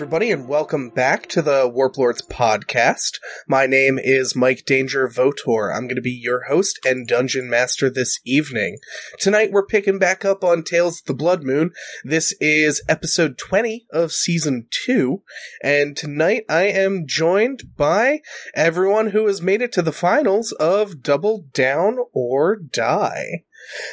[0.00, 3.18] Everybody, and welcome back to the Warplords podcast.
[3.46, 5.70] My name is Mike Danger Vautour.
[5.70, 8.78] I'm going to be your host and dungeon master this evening.
[9.18, 11.72] Tonight, we're picking back up on Tales of the Blood Moon.
[12.02, 15.20] This is episode 20 of season 2,
[15.62, 18.22] and tonight I am joined by
[18.54, 23.44] everyone who has made it to the finals of Double Down or Die.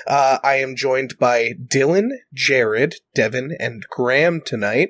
[0.05, 4.89] Uh, I am joined by Dillon, Jared, Devin, and Graham tonight.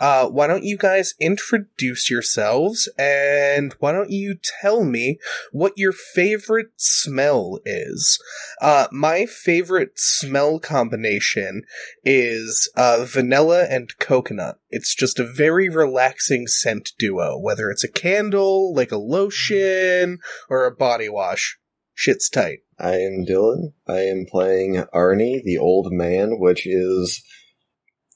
[0.00, 5.18] Uh, why don't you guys introduce yourselves and why don't you tell me
[5.52, 8.20] what your favorite smell is?
[8.60, 11.62] Uh, my favorite smell combination
[12.04, 14.58] is uh, vanilla and coconut.
[14.70, 20.18] It's just a very relaxing scent duo, whether it's a candle, like a lotion,
[20.48, 21.58] or a body wash.
[21.94, 22.60] Shit's tight.
[22.78, 23.74] I am Dillon.
[23.88, 27.22] I am playing Arnie, the old man, which is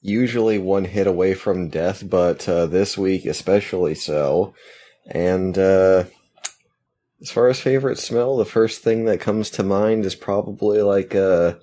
[0.00, 4.54] usually one hit away from death, but uh, this week especially so.
[5.06, 6.04] And uh,
[7.20, 11.14] as far as favorite smell, the first thing that comes to mind is probably like
[11.14, 11.58] a,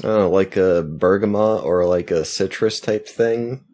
[0.00, 3.64] don't know, like a bergamot or like a citrus type thing.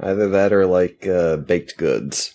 [0.00, 2.34] Either that or like uh, baked goods.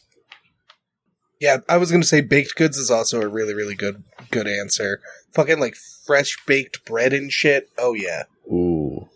[1.39, 5.01] Yeah, I was gonna say baked goods is also a really, really good good answer.
[5.33, 7.69] Fucking like fresh baked bread and shit.
[7.77, 8.23] Oh yeah.
[8.51, 9.07] Ooh.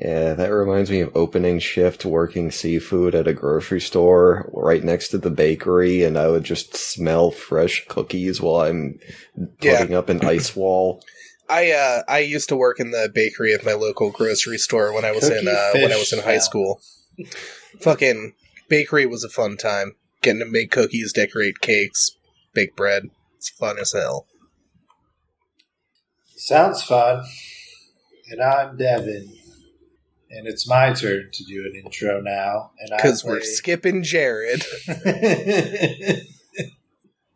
[0.00, 5.08] Yeah, that reminds me of opening shift working seafood at a grocery store right next
[5.08, 9.00] to the bakery, and I would just smell fresh cookies while I'm
[9.60, 9.98] putting Yeah.
[9.98, 11.02] up an ice wall.
[11.48, 15.04] I uh I used to work in the bakery of my local grocery store when
[15.04, 16.80] I was in uh when I was in high school.
[17.80, 18.34] Fucking
[18.68, 19.96] bakery was a fun time.
[20.22, 22.10] Getting to make cookies, decorate cakes,
[22.52, 23.04] bake bread.
[23.36, 24.26] It's fun as hell.
[26.36, 27.24] Sounds fun.
[28.30, 29.32] And I'm Devin.
[30.30, 32.70] And it's my turn to do an intro now.
[32.78, 34.62] And I Because we're skipping Jared.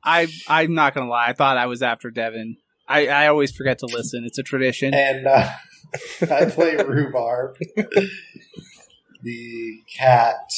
[0.04, 1.28] I I'm not gonna lie.
[1.28, 2.56] I thought I was after Devin.
[2.86, 4.24] I, I always forget to listen.
[4.26, 4.92] It's a tradition.
[4.94, 5.50] and uh,
[6.30, 7.56] I play Rhubarb,
[9.22, 10.50] the cat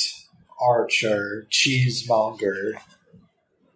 [0.60, 2.72] archer, cheesemonger,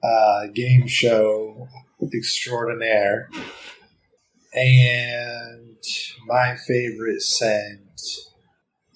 [0.03, 1.69] uh, game show
[2.15, 3.29] extraordinaire.
[4.55, 5.77] And
[6.27, 8.01] my favorite scent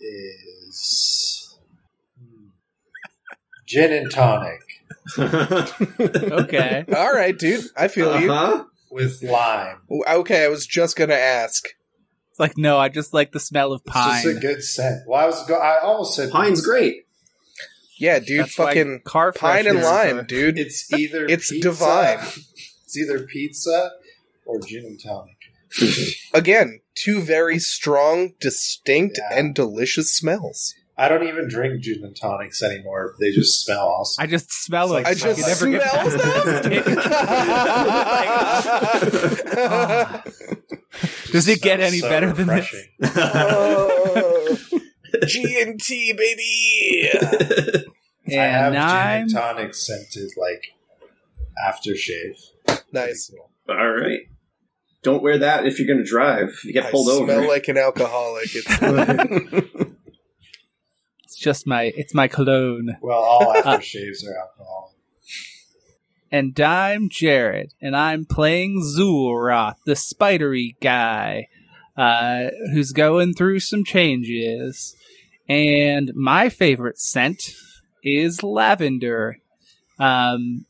[0.00, 1.56] is
[2.18, 2.48] hmm,
[3.66, 4.60] gin and tonic
[5.18, 6.84] okay.
[6.96, 7.64] All right, dude.
[7.76, 8.32] I feel you.
[8.32, 8.64] Uh-huh.
[8.90, 9.76] with lime.
[10.08, 11.66] Okay, I was just gonna ask.
[12.30, 14.22] It's like no, I just like the smell of It's pine.
[14.22, 15.02] just a good scent.
[15.06, 17.03] Well, I was go- I almost said Pine's great.
[17.98, 18.40] Yeah, dude.
[18.40, 20.58] That's fucking car pine and lime, are- dude.
[20.58, 22.18] It's either It's pizza- divine.
[22.84, 23.90] It's either pizza
[24.44, 25.36] or gin and tonic.
[26.34, 29.38] Again, two very strong, distinct, Yeah.
[29.38, 30.74] and delicious smells.
[30.96, 33.16] I don't even drink gin and tonics anymore.
[33.18, 34.22] They just smell awesome.
[34.22, 34.94] I just smell it.
[34.94, 36.76] like- I I just never get smell past that.
[40.26, 40.34] it.
[41.32, 42.72] Does it get any so better than this?
[45.22, 45.46] Refreshing.
[45.46, 47.10] oh, G and T, baby.
[48.28, 50.64] I have and gin I'm and tonic scented like
[51.66, 52.38] aftershave.
[52.92, 53.32] Nice.
[53.68, 54.20] All right.
[55.02, 56.58] Don't wear that if you're going to drive.
[56.64, 57.26] You get I pulled over.
[57.30, 58.48] smell like an alcoholic.
[58.54, 58.66] It's
[61.24, 62.96] it's just my it's my cologne.
[63.02, 64.94] Well, all aftershaves are alcoholic.
[66.32, 71.46] And I'm Jared, and I'm playing Xul'Roth, the spidery guy,
[71.96, 74.96] uh, who's going through some changes.
[75.48, 77.54] And my favorite scent
[78.02, 79.38] is lavender.
[79.98, 80.66] Um,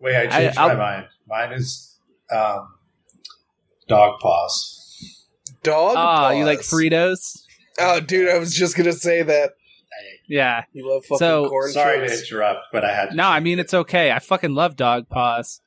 [0.00, 1.06] Wait, I changed I- my mind.
[1.28, 1.98] Mine is
[2.30, 2.74] um,
[3.88, 5.18] dog paws.
[5.62, 5.94] dog.
[5.96, 6.70] ah, you like paws.
[6.70, 7.42] Fritos?
[7.78, 9.52] Oh, dude, I was just gonna say that.
[10.28, 10.64] Yeah.
[10.72, 13.58] You love fucking So- corn Sorry to interrupt, but I had to No, I mean
[13.58, 14.10] it's okay.
[14.12, 15.60] I fucking love dog paws.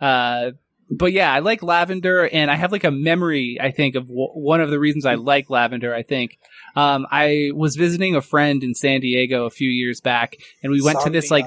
[0.00, 0.52] Uh,
[0.90, 3.58] but yeah, I like lavender, and I have like a memory.
[3.60, 5.94] I think of w- one of the reasons I like lavender.
[5.94, 6.38] I think
[6.76, 10.80] um, I was visiting a friend in San Diego a few years back, and we
[10.82, 11.46] went to this like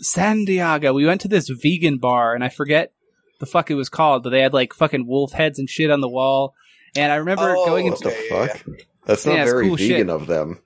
[0.00, 0.92] San Diego.
[0.92, 2.92] We went to this vegan bar, and I forget
[3.40, 6.00] the fuck it was called, but they had like fucking wolf heads and shit on
[6.00, 6.54] the wall.
[6.96, 8.66] And I remember Oh, going What into the Okay, yeah, fuck?
[9.04, 10.08] That's not Yeah, very cool vegan shit.
[10.08, 10.60] of them.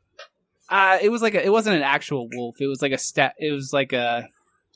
[0.69, 2.61] Uh, it was like a, it wasn't an actual wolf.
[2.61, 3.35] It was like a stat.
[3.39, 4.29] It was like a.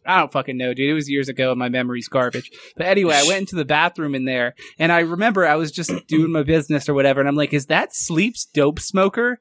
[0.06, 0.90] I don't fucking know, dude.
[0.90, 2.50] It was years ago, and my memory's garbage.
[2.76, 5.90] But anyway, I went into the bathroom in there, and I remember I was just
[6.08, 9.40] doing my business or whatever, and I'm like, "Is that Sleep's Dope Smoker?"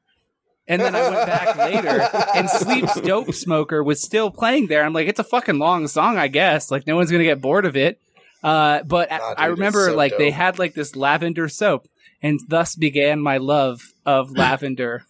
[0.65, 4.83] And then I went back later, and Sleep's Dope Smoker was still playing there.
[4.83, 6.71] I'm like, "It's a fucking long song, I guess.
[6.71, 7.99] Like, no one's gonna get bored of it."
[8.41, 11.87] Uh, but Nah, I dude, it's remember so like they had like this lavender soap,
[12.21, 15.03] and thus began my love of lavender.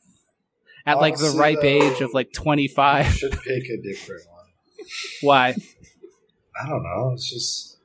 [0.85, 3.05] at like the ripe age of like I 25.
[3.13, 4.32] should pick a different one.
[5.21, 5.55] Why?
[6.61, 7.11] I don't know.
[7.13, 7.77] It's just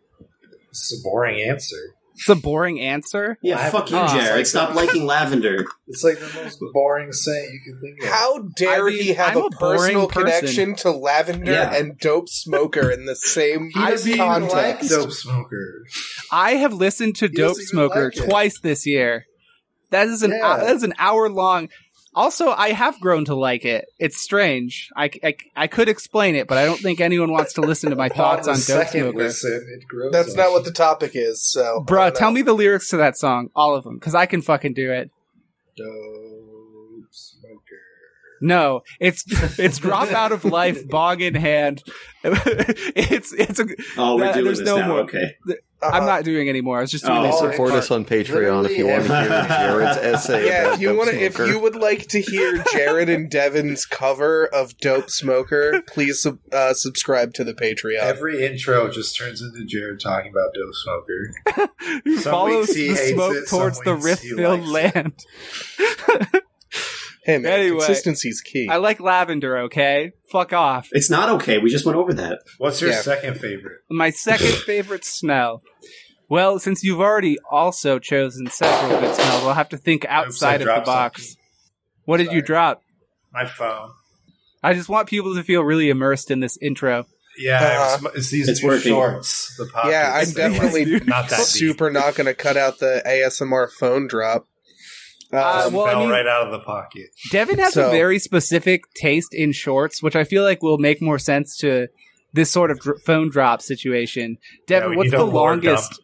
[0.70, 1.94] it's a boring answer.
[2.14, 3.38] It's a boring answer.
[3.42, 4.08] Yeah, fuck you, Oh.
[4.08, 4.44] Jared.
[4.48, 5.64] Stop liking lavender.
[5.86, 8.08] It's like the most boring saying you can think of.
[8.08, 10.24] How dare I mean, he have I'm a, a personal person.
[10.40, 11.72] connection to lavender Yeah.
[11.72, 14.90] and dope smoker in the same He doesn't even like context?
[14.90, 15.84] dope smoker.
[16.32, 19.26] I have listened to He Dope Smoker like twice this year.
[19.90, 20.56] That is an Yeah.
[20.56, 21.68] that is an hour long.
[22.18, 23.84] Also, I have grown to like it.
[24.00, 24.88] It's strange.
[24.96, 27.96] I, I, I could explain it, but I don't think anyone wants to listen to
[27.96, 29.16] my thoughts on the Dope second Smoker.
[29.18, 31.44] listen, it grows That's on not what the topic is.
[31.48, 34.26] So, I Bruh, tell me the lyrics to that song, all of them, because I
[34.26, 35.10] can fucking do it.
[35.76, 37.54] dope smoker.
[38.40, 39.24] No, it's
[39.58, 41.82] it's drop out of life, bog in hand.
[42.24, 43.66] it's it's a.
[43.96, 44.88] Oh, we're That- doing there's this no now.
[44.88, 45.00] more.
[45.02, 45.34] Okay.
[45.80, 45.96] Uh-huh.
[45.96, 46.78] I'm not doing anymore.
[46.78, 49.98] I was just doing Oh, Support us on Patreon if you want to hear Jared's
[49.98, 50.46] essay.
[50.46, 53.86] Yeah, about if you want to, if you would like to hear Jared and Devin's
[53.86, 58.00] cover of "Dope Smoker," please uh, subscribe to the Patreon.
[58.00, 61.70] Every intro just turns into Jared talking about dope smoker.
[62.04, 64.94] Who Some follows weeks he the hates smoke it, towards the weeks rift-filled likes it.
[64.96, 66.42] land.
[67.28, 68.68] hey man, Anyway, consistency's key.
[68.68, 69.58] I like lavender.
[69.58, 70.88] Okay, fuck off.
[70.92, 71.58] It's not okay.
[71.58, 72.40] We just went over that.
[72.58, 73.00] What's your Yeah.
[73.02, 73.78] second favorite?
[73.90, 75.62] My second favorite smell.
[76.30, 80.66] Well, since you've already also chosen several good smells, I'll have to think outside of
[80.66, 81.22] the box.
[81.28, 81.36] something.
[82.06, 82.82] What did you drop?
[83.32, 83.90] My phone.
[84.62, 87.06] I just want people to feel really immersed in this intro.
[87.38, 88.08] Yeah, Uh-huh.
[88.08, 88.92] it's, it's these It's new working.
[88.92, 89.54] shorts.
[89.56, 89.92] The pockets.
[89.92, 91.46] yeah, I'm definitely not that deep.
[91.46, 94.47] super not going to cut out the ASMR phone drop.
[95.32, 97.08] Uh, well, I fell mean- right out of the pocket.
[97.30, 101.02] Devin has So- a very specific taste in shorts, which I feel like will make
[101.02, 101.88] more sense to
[102.32, 104.38] this sort of dr- phone drop situation.
[104.66, 105.90] Devin, we what's the longest?
[105.90, 106.00] dump.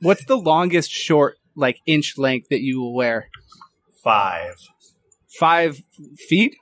[0.00, 3.28] What's the longest short, like inch length that you will wear?
[4.04, 4.54] Five
[5.38, 5.80] Five
[6.28, 6.54] feet?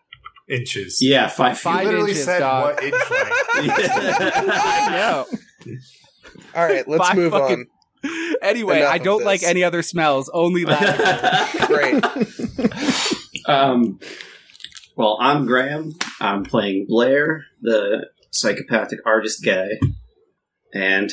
[0.49, 0.99] inches.
[1.00, 1.58] Yeah, five.
[1.58, 2.64] Five you literally inches, said dog.
[2.76, 3.32] what inch length.
[4.49, 5.26] I know.
[6.55, 7.67] all right, let's Five move fucking-
[8.43, 11.50] Anyway, Enough I don't like any other smells, only that.
[11.67, 13.49] Great.
[13.49, 13.99] um,
[14.94, 15.94] well, I'm Graham.
[16.20, 19.69] I'm playing Blair, the psychopathic artist guy,
[20.75, 21.11] and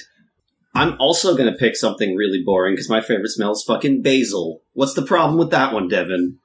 [0.75, 4.61] I'm also going to pick something really boring because my favorite smell is fucking basil.
[4.73, 6.39] What's the problem with that one, Devin?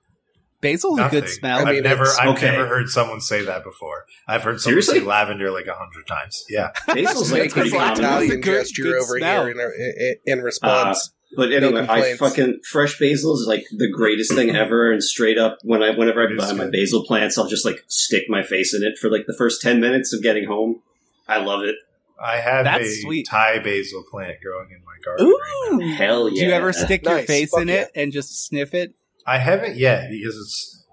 [0.61, 1.61] Basil's a good smell.
[1.61, 2.51] I mean, I've never, I've okay.
[2.51, 4.07] never heard someone say that before.
[4.27, 5.01] I've heard someone Seriously?
[5.01, 6.45] say lavender like a hundred times.
[6.49, 7.99] Yeah, Basil's like Make a pretty Basil's common.
[8.05, 8.23] Italian.
[8.25, 9.47] Italian a good- gesture good over smell.
[9.47, 11.09] here in, in, in response.
[11.09, 14.91] Uh, but anyway, I fucking fresh basil is like the greatest thing ever.
[14.91, 16.73] And straight up, when I whenever I buy my good.
[16.73, 19.79] basil plants, I'll just like stick my face in it for like the first ten
[19.79, 20.81] minutes of getting home.
[21.29, 21.77] I love it.
[22.21, 23.27] I have That's a sweet.
[23.29, 25.95] Thai basil plant growing in my garden right now.
[25.97, 26.41] Hell yeah!
[26.41, 27.27] Do you ever stick your Nice.
[27.27, 28.95] face Fuck in it and just sniff it?
[29.29, 30.85] I haven't yet because it's,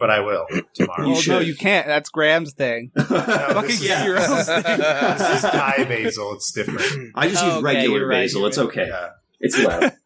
[0.00, 1.04] but I will tomorrow.
[1.06, 1.86] Oh, you oh no, you can't.
[1.86, 2.90] That's Graham's thing.
[2.96, 4.02] No, Fucking this, is, yeah.
[4.02, 4.62] heroes thing.
[4.64, 6.32] this is Thai basil.
[6.34, 7.12] It's different.
[7.14, 8.40] I just Oh, use okay, regular you're right, basil.
[8.40, 8.86] you're it's okay.
[8.88, 9.08] Yeah.
[9.40, 9.92] It's allowed.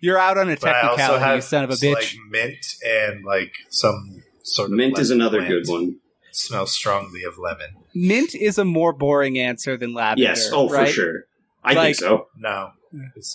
[0.00, 2.14] You're out on a But I also technicality, have you son of a like bitch.
[2.30, 5.66] mint and like some sort of Mint is lemon another plant.
[5.66, 5.96] good one.
[6.32, 7.76] Smells strongly of lemon.
[7.94, 10.22] Mint is a more boring answer than lavender.
[10.22, 10.48] Yes.
[10.50, 10.86] Oh, right?
[10.88, 11.24] for sure.
[11.62, 12.28] I Like- think so.
[12.38, 12.85] No, it's not.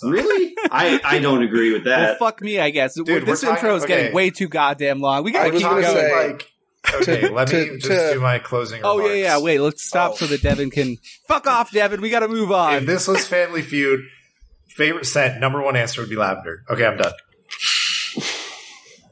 [0.02, 0.54] Really?
[0.70, 2.18] I I don't agree with Well, that.
[2.18, 2.94] fuck me, I guess.
[2.94, 4.14] Dude, this we're intro talking- is getting okay.
[4.14, 5.24] way too goddamn long.
[5.24, 6.52] We I gotta was keep gonna say- like
[7.02, 7.28] okay.
[7.28, 8.80] let me to- just to- do my closing.
[8.84, 9.18] oh yeah, remarks.
[9.20, 9.38] yeah.
[9.40, 10.16] Wait, let's stop Oh.
[10.16, 10.96] so that Devin can
[11.28, 12.00] fuck off, Devin.
[12.00, 12.86] We gotta move If on.
[12.86, 14.00] this was Family Feud,
[14.68, 16.62] favorite scent number one answer would be lavender.
[16.70, 17.12] Okay, I'm done.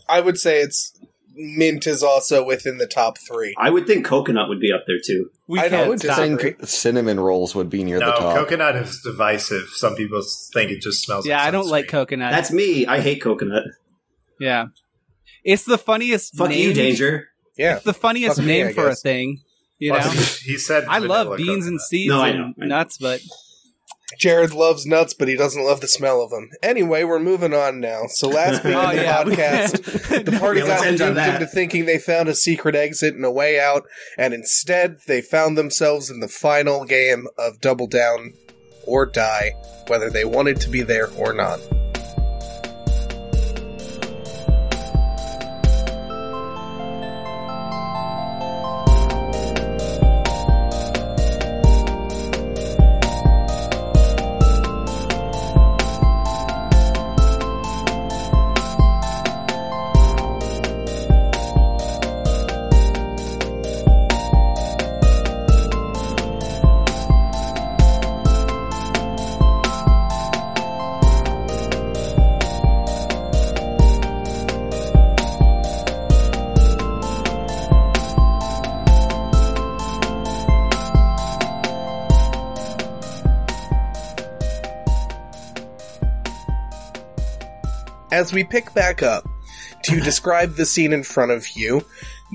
[0.08, 0.98] I would say it's
[1.40, 3.54] mint is also within the top three.
[3.58, 5.30] I would think coconut would be up there too.
[5.48, 6.16] We I can't would stop.
[6.18, 6.52] disagree.
[6.52, 8.36] think cinnamon rolls would be near No, the top.
[8.36, 9.68] coconut is divisive.
[9.70, 10.20] Some people
[10.52, 11.26] think it just smells.
[11.26, 12.32] Yeah, like I don't like coconut.
[12.32, 12.86] That's me.
[12.86, 13.64] I hate coconut.
[14.38, 14.66] yeah,
[15.44, 16.36] it's the funniest.
[16.36, 17.28] Fuck you, name- Danger.
[17.56, 17.76] Yeah.
[17.76, 19.40] It's the funniest Fuck name I for a thing.
[19.78, 22.46] You Plus, know, he said I love vanilla beans and seeds No, I and I
[22.56, 22.66] know.
[22.66, 23.20] nuts, but
[24.20, 26.50] Jared loves nuts, but he doesn't love the smell of them.
[26.62, 28.02] Anyway, we're moving on now.
[28.06, 31.86] So last week oh in the yeah, podcast, the party Yeah, got duped into thinking
[31.86, 33.86] they found a secret exit and a way out,
[34.18, 38.34] and instead they found themselves in the final game of Double Down
[38.86, 39.52] or Die,
[39.86, 41.58] whether they wanted to be there or not.
[88.20, 89.26] As we pick back up
[89.82, 91.82] to describe the scene in front of you,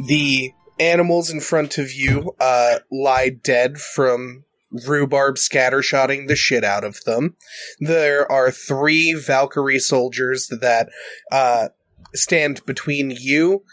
[0.07, 4.43] the animals in front of you uh, lie dead from
[4.87, 7.35] rhubarb scattershotting the shit out of them.
[7.79, 10.89] There are three Valkyrie soldiers that
[11.31, 11.69] uh,
[12.15, 13.63] stand between you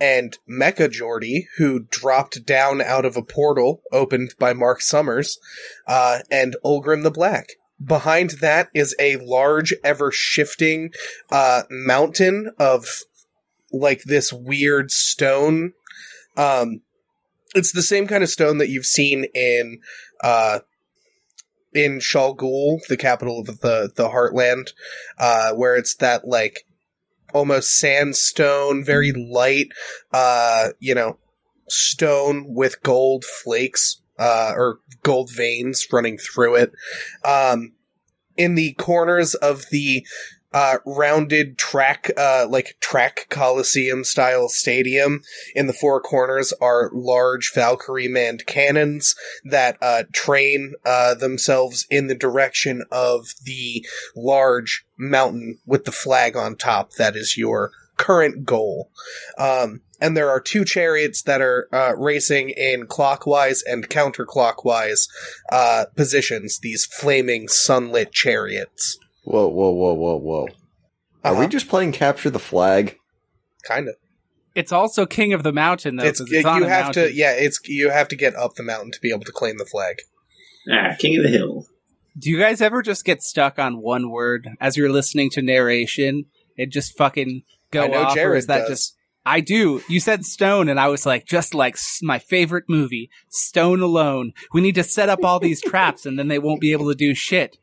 [0.00, 5.38] and Mecha Jordy, who dropped down out of a portal opened by Mark Summers,
[5.86, 7.48] uh, and Ulgrim the Black.
[7.84, 10.92] Behind that is a large, ever shifting
[11.30, 12.86] uh, mountain of
[13.72, 15.72] like this weird stone.
[16.36, 16.80] Um,
[17.54, 19.80] it's the same kind of stone that you've seen in
[20.22, 20.60] uh,
[21.72, 24.72] in Shal Ghul, the capital of the the Heartland,
[25.18, 26.64] uh, where it's that like
[27.32, 29.68] almost sandstone, very light,
[30.12, 31.18] uh, you know,
[31.68, 36.72] stone with gold flakes, uh, or gold veins running through it.
[37.24, 37.72] Um,
[38.36, 40.06] in the corners of the
[40.52, 45.22] uh, rounded track, uh, like track coliseum style stadium.
[45.54, 52.06] In the four corners are large Valkyrie manned cannons that uh, train uh, themselves in
[52.06, 53.84] the direction of the
[54.16, 56.92] large mountain with the flag on top.
[56.94, 58.90] That is your current goal.
[59.36, 65.08] Um, and there are two chariots that are uh, racing in clockwise and counterclockwise
[65.50, 66.58] uh, positions.
[66.60, 68.98] These flaming sunlit chariots.
[69.24, 70.46] Whoa, whoa, whoa, whoa, whoa.
[71.24, 71.40] Are Uh-huh.
[71.40, 72.96] we just playing capture the flag?
[73.64, 73.96] kind of?
[74.54, 76.04] It's also King of the Mountain though.
[76.04, 77.08] it's, 'cause it's you a have mountain.
[77.08, 79.58] to yeah it's you have to get up the mountain to be able to claim
[79.58, 80.00] the flag
[80.70, 81.66] Ah, King of the Hill.
[82.18, 86.24] Do you guys ever just get stuck on one word as you're listening to narration?
[86.56, 88.68] It just fucking go i know off, or is that does.
[88.68, 88.96] just?
[89.28, 89.82] I do.
[89.88, 94.32] You said Stone, and I was like, just like my favorite movie, Stone Alone.
[94.52, 96.94] We need to set up all these traps, and then they won't be able to
[96.94, 97.56] do shit.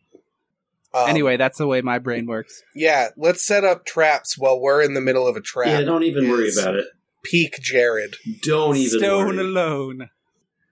[0.93, 2.63] Um, anyway, that's the way my brain works.
[2.74, 6.03] yeah let's set up traps while we're in the middle of a trap Yeah, don't
[6.03, 6.86] even worry about it.
[7.22, 9.45] peak jared Don't even Stone worry.
[9.45, 10.10] Alone.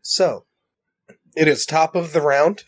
[0.02, 0.46] so
[1.36, 2.64] it is top of the round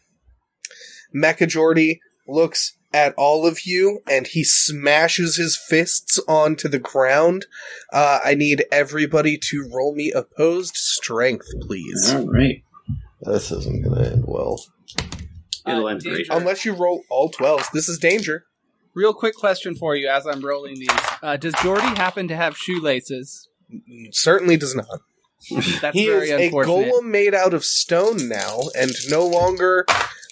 [1.15, 7.45] mecha jordy looks at all of you and he smashes his fists onto the ground
[7.91, 12.63] uh, i need everybody to roll me opposed strength please All right.
[13.21, 14.63] This isn't going to end well.
[15.67, 16.27] It'll Uh, end great.
[16.29, 18.45] Unless you roll all 12s this is danger
[18.95, 20.87] Real quick question for you as I'm rolling these.
[21.21, 23.49] Uh, does Jordy happen to have shoelaces?
[24.11, 24.87] certainly does not
[25.81, 29.85] That's he very is a golem made out of stone now, and no longer,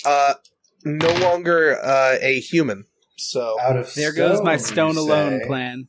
[0.05, 0.35] uh,
[0.85, 2.85] no longer uh, a human.
[3.17, 5.47] So Out of There goes my stone, Stone Alone say?
[5.47, 5.87] plan.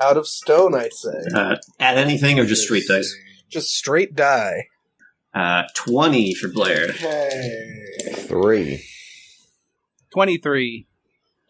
[0.00, 3.14] out of stone, I say, Uh, add anything or just straight dice?
[3.48, 4.68] just straight die.
[5.34, 6.90] Uh, 20 for Blair.
[6.90, 7.84] Okay.
[8.26, 8.84] Three.
[10.12, 10.86] 23.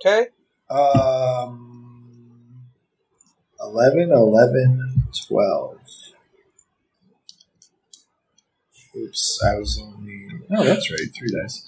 [0.05, 0.26] Okay,
[0.69, 2.64] Um,
[3.61, 5.78] 11, 11, 12.
[8.97, 10.26] Oops, I was only.
[10.49, 11.62] No, that's right, three dice.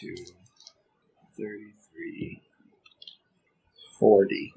[0.00, 0.14] Okay.
[0.14, 0.32] 22,
[1.38, 2.42] 33,
[3.98, 4.54] 40.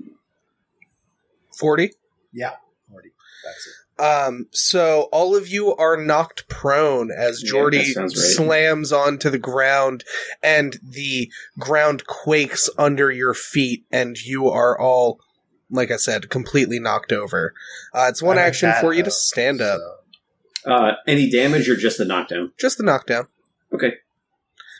[1.57, 1.91] forty.
[2.33, 2.51] Yeah,
[2.91, 3.09] 40.
[3.45, 3.73] That's it.
[4.03, 8.25] Um, so all of you are knocked prone as Yeah, Jordy that sounds right.
[8.45, 10.03] slams onto the ground,
[10.43, 15.21] and the ground quakes under your feet, and you are all,
[15.69, 17.53] like I said, completely knocked over.
[17.93, 19.79] Uh, it's one I action that, for you though, to stand up.
[19.79, 22.51] so- Uh, any damage or just the knockdown?
[22.59, 23.27] Just the knockdown.
[23.71, 23.93] Okay.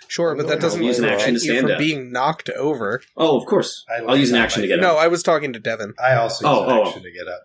[0.07, 1.77] Sure, but that doesn't use an action to stand from up.
[1.79, 3.01] being knocked over.
[3.17, 3.83] Oh, of course.
[3.89, 4.83] I like I'll use an action to get up.
[4.83, 4.97] No.
[4.97, 5.93] I was talking to Devin.
[6.03, 6.88] I also Oh, use an oh.
[6.88, 7.41] action to get up.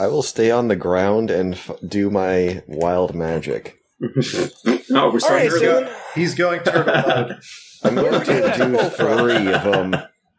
[0.00, 3.78] I will stay on the ground and f- do my wild magic.
[4.02, 4.08] oh,
[5.12, 5.60] we're starting right, early.
[5.60, 5.88] Dillon.
[6.14, 7.38] He's going turtle mode.
[7.84, 9.92] I'm going to do three of them.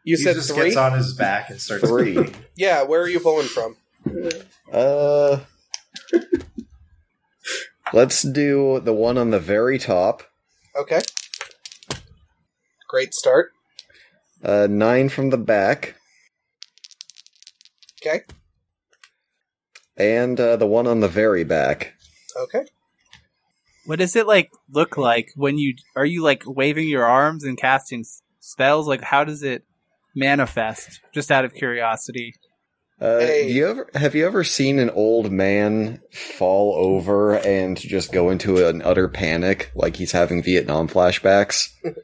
[0.06, 0.64] You he said just three.
[0.64, 2.12] gets on his back and starts Three.
[2.12, 2.34] eating.
[2.56, 3.76] Yeah, where are you pulling from?
[4.72, 5.40] Uh,
[7.92, 10.22] let's do the one on the very top.
[10.76, 11.00] Okay.
[12.94, 13.50] Great start.
[14.40, 15.96] Uh, nine from the back,
[18.00, 18.20] Okay.
[19.96, 21.94] and uh, the one on the very back.
[22.36, 22.66] Okay.
[23.84, 27.58] What does it like look like when you are you like waving your arms and
[27.58, 28.04] casting
[28.38, 28.86] spells?
[28.86, 29.64] Like how does it
[30.14, 31.00] manifest?
[31.12, 32.36] Just out of curiosity.
[33.00, 33.48] Uh, Hey.
[33.48, 38.30] do you ever have you ever seen an old man fall over and just go
[38.30, 41.68] into an utter panic, like he's having Vietnam flashbacks?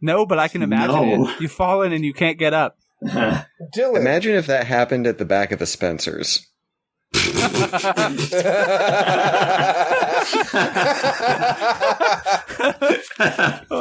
[0.00, 1.28] No, but I can imagine No.
[1.28, 1.40] it.
[1.40, 2.78] You've fallen and you can't get up.
[3.72, 3.96] Dillon.
[4.00, 6.46] Imagine if that happened at the back of a Spencer's.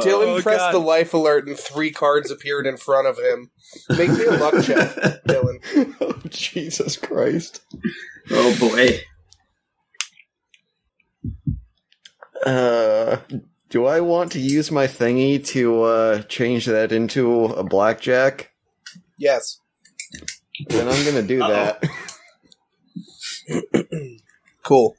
[0.01, 0.73] Dillon Oh, pressed God.
[0.73, 3.51] the life alert and three cards appeared in front of him.
[3.89, 5.59] Make me a luck check, Dillon.
[6.01, 7.61] oh, Jesus Christ.
[8.31, 8.99] oh boy.
[12.45, 13.17] Uh,
[13.69, 18.51] do I want to use my thingy to uh, change that into a blackjack?
[19.17, 19.59] Yes.
[20.69, 21.51] Then I'm gonna do Uh-oh.
[21.51, 21.83] that.
[24.67, 24.97] Cool.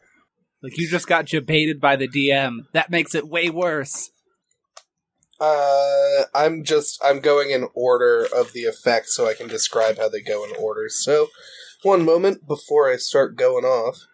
[0.62, 2.61] Like you just got debated by the DM.
[2.73, 4.11] That makes it way worse.
[5.38, 10.09] Uh, I'm just I'm going in order of the effects so I can describe how
[10.09, 10.88] they go in order.
[10.88, 11.28] So,
[11.83, 14.07] one moment before I start going off.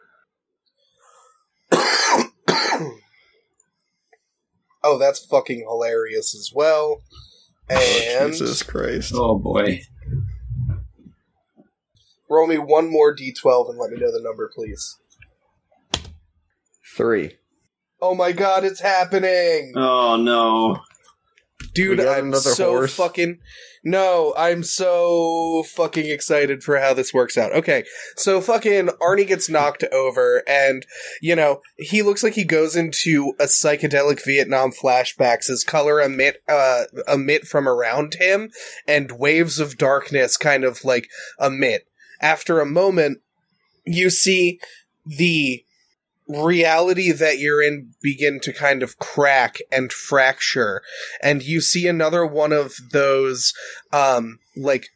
[4.82, 7.00] oh, that's fucking hilarious as well.
[7.70, 9.12] And Jesus Christ.
[9.14, 9.82] Oh boy.
[12.28, 14.98] Roll me one more d12 and let me know the number, please.
[16.96, 17.38] Three.
[18.00, 19.72] Oh my god, it's happening!
[19.76, 20.80] Oh no.
[21.74, 22.94] Dude, I'm so horse?
[22.94, 23.38] fucking
[23.82, 24.32] no.
[24.36, 27.52] I'm so fucking excited for how this works out.
[27.52, 27.84] Okay,
[28.16, 30.86] so fucking Arnie gets knocked over, and
[31.20, 35.48] you know he looks like he goes into a psychedelic Vietnam flashbacks.
[35.48, 38.50] His color emit uh, emit from around him,
[38.86, 41.08] and waves of darkness kind of like
[41.40, 41.88] emit.
[42.24, 43.20] After a moment,
[43.84, 44.58] you see
[45.04, 45.62] the
[46.26, 50.80] reality that you're in begin to kind of crack and fracture
[51.22, 53.52] and you see another one of those
[53.92, 54.88] um like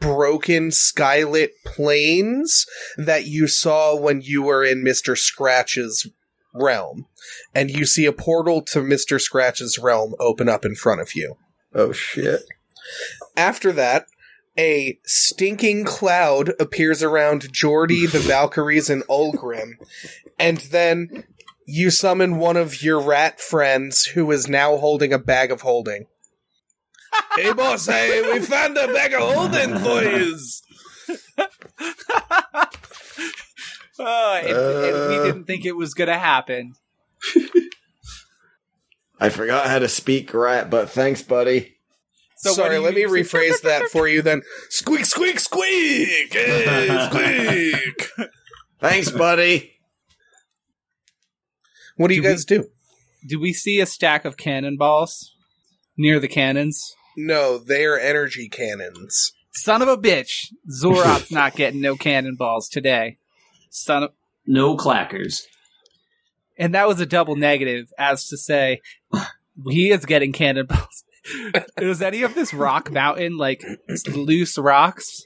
[0.00, 5.16] broken skylit planes that you saw when you were in Mr.
[5.16, 6.08] Scratch's
[6.52, 7.06] realm
[7.54, 9.20] and you see a portal to Mr.
[9.20, 11.36] Scratch's realm open up in front of you
[11.72, 12.40] Oh shit.
[13.36, 14.06] after that
[14.58, 19.74] a stinking cloud appears around Jordy, the Valkyries, and Ulgrim,
[20.38, 21.24] and then
[21.66, 26.06] you summon one of your rat friends who is now holding a bag of holding.
[27.36, 30.62] hey, boss, hey, we found a bag of holding for yous.
[34.00, 35.24] Oh, and, and we Uh.
[35.24, 36.74] didn't think it was gonna happen.
[39.18, 41.77] I forgot how to speak rat, but thanks, buddy.
[42.38, 44.42] So Sorry, let me rephrase that for you then.
[44.70, 46.32] Squeak, squeak, squeak!
[46.32, 48.28] Hey, squeak!
[48.80, 49.72] Thanks, buddy.
[51.96, 52.68] What do you Do we- guys do?
[53.26, 55.34] Do we see a stack of cannonballs
[55.96, 56.94] near the cannons?
[57.16, 59.32] No, they are energy cannons.
[59.52, 60.46] Son of a bitch!
[60.70, 63.18] Zorat's not getting no cannonballs today.
[63.70, 64.10] Son of,
[64.46, 65.42] No clackers.
[66.56, 68.80] and that was a double negative, as to say,
[69.68, 71.02] he is getting cannonballs.
[71.80, 73.64] Was any of this rock mountain like
[74.14, 75.24] loose rocks?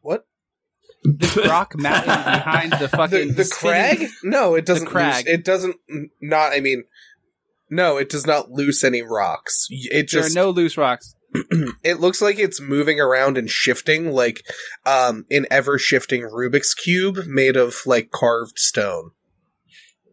[0.00, 0.26] What?
[1.04, 4.08] This rock mountain behind the The, fucking the spinning- crag?
[4.22, 4.86] No, it doesn't.
[4.86, 5.26] crag.
[5.26, 5.76] Loose, it doesn't.
[6.20, 6.52] Not.
[6.52, 6.84] I mean,
[7.70, 9.66] no, it does not loose any rocks.
[9.70, 10.36] It There just.
[10.36, 11.14] are no loose rocks.
[11.84, 14.42] it looks like it's moving around and shifting, like
[14.84, 19.12] um, an ever shifting Rubik's cube made of like carved stone.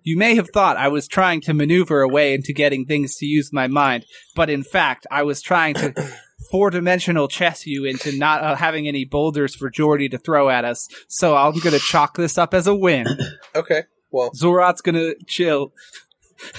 [0.07, 3.25] You may have thought I was trying to maneuver a way into getting things to
[3.25, 4.05] use my mind,
[4.37, 5.93] but in fact, I was trying to
[6.49, 10.63] four dimensional chess you into not uh, having any boulders for Jordy to throw at
[10.63, 10.87] us.
[11.09, 13.05] So I'm going to chalk this up as a win.
[13.53, 13.83] Okay.
[14.09, 15.73] Well, Zorat's going to chill.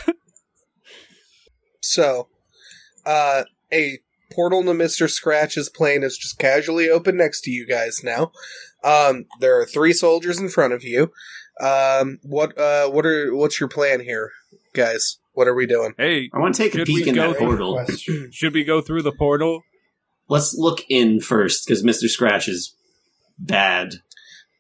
[1.81, 2.29] so
[3.07, 8.03] uh, a portal to Mister Scratch's plane is just casually open next to you guys
[8.05, 8.33] now.
[8.85, 11.13] Um, there are three soldiers in front of you.
[11.61, 14.33] Um, what uh, what are what's your plan here,
[14.75, 15.19] guys?
[15.33, 15.95] What are we doing?
[15.97, 18.31] Hey, I want to take a peek we in go that through- portal.
[18.33, 19.63] Should we go through the portal?
[20.29, 22.75] Let's look in first because Mister Scratch is
[23.39, 23.95] bad.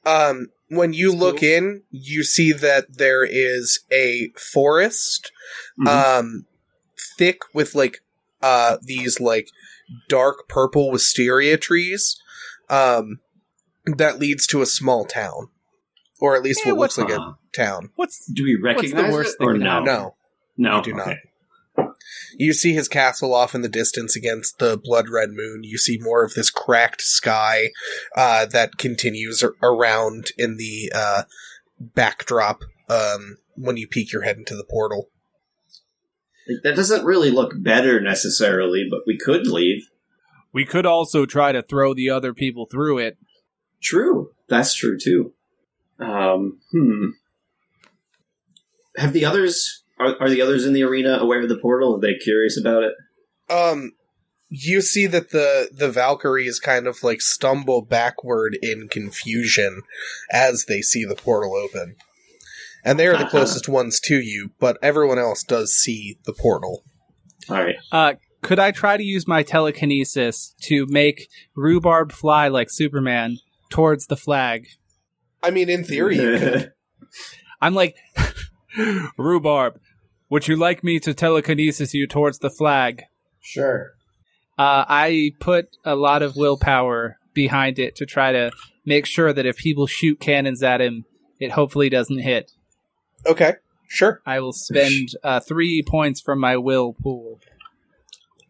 [0.06, 5.30] Um, when you look in, you see that there is a forest,
[5.78, 5.86] Mhm.
[5.88, 6.46] um,
[7.18, 7.98] thick with like
[8.42, 9.48] uh these like
[10.08, 12.16] dark purple wisteria trees,
[12.70, 13.20] um,
[13.96, 15.48] that leads to a small town,
[16.20, 17.90] or at least Yeah, what looks what's- like a town.
[17.96, 19.70] What's do we recognize worst it or thing to no?
[19.70, 19.84] happen?
[19.86, 20.14] No,
[20.56, 21.16] No, You do not.
[22.36, 25.62] you see his castle off in the distance against the blood red moon.
[25.62, 27.70] You see more of this cracked sky
[28.16, 31.22] uh, that continues ar- around in the uh,
[31.80, 35.10] backdrop um, when you peek your head into the portal.
[36.64, 39.88] That doesn't really look better necessarily, but we could leave.
[40.52, 43.18] we could also try to throw the other people through it.
[43.82, 45.34] True, that's true too.
[46.00, 47.06] Um, hmm.
[48.96, 51.96] Have the others are, are the others in the arena aware of the portal?
[51.96, 52.94] Are they curious about it?
[53.52, 53.92] Um,
[54.48, 59.82] you see that the the Valkyries kind of like stumble backward in confusion
[60.30, 61.96] as they see the portal open.
[62.84, 63.30] And they are the Uh-huh.
[63.30, 66.84] closest ones to you, but everyone else does see the portal.
[67.50, 67.74] All right.
[67.90, 74.06] Uh, could I try to use my telekinesis to make rhubarb fly like Superman towards
[74.06, 74.68] the flag?
[75.42, 76.72] I mean, in theory, you could.
[77.60, 77.96] I'm like,
[79.18, 79.80] rhubarb,
[80.30, 83.02] would you like me to telekinesis you towards the flag?
[83.40, 83.92] Sure.
[84.58, 88.50] Uh, I put a lot of willpower behind it to try to
[88.84, 91.04] make sure that if people shoot cannons at him,
[91.38, 92.50] it hopefully doesn't hit.
[93.26, 93.54] Okay,
[93.88, 94.20] sure.
[94.26, 97.40] I will spend uh, three points from my will pool.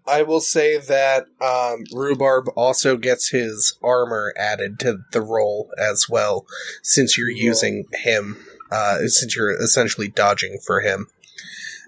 [0.08, 6.08] I will say that um, Rhubarb also gets his armor added to the roll as
[6.08, 6.46] well,
[6.82, 8.38] since you're using him,
[8.70, 11.06] uh, since you're essentially dodging for him.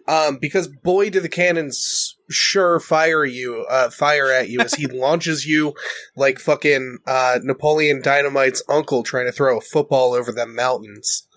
[0.07, 4.87] Um, because boy, do the cannons sure fire you, uh, fire at you as he
[4.93, 5.75] launches you
[6.17, 11.29] like fucking uh, Napoleon Dynamite's uncle trying to throw a football over the mountains.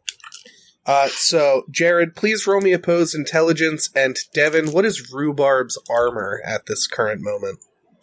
[0.89, 6.65] Uh, so, Jared, please roll me opposed intelligence, and Devin, what is Rhubarb's armor at
[6.65, 7.59] this current moment?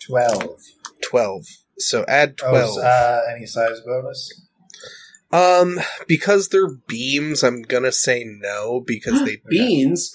[0.07, 0.61] 12.
[1.03, 1.47] 12.
[1.79, 2.69] So add Oh, 12.
[2.71, 4.41] is, uh, any size bonus?
[5.33, 10.13] um, because they're beams, I'm gonna say no, because they, Beans.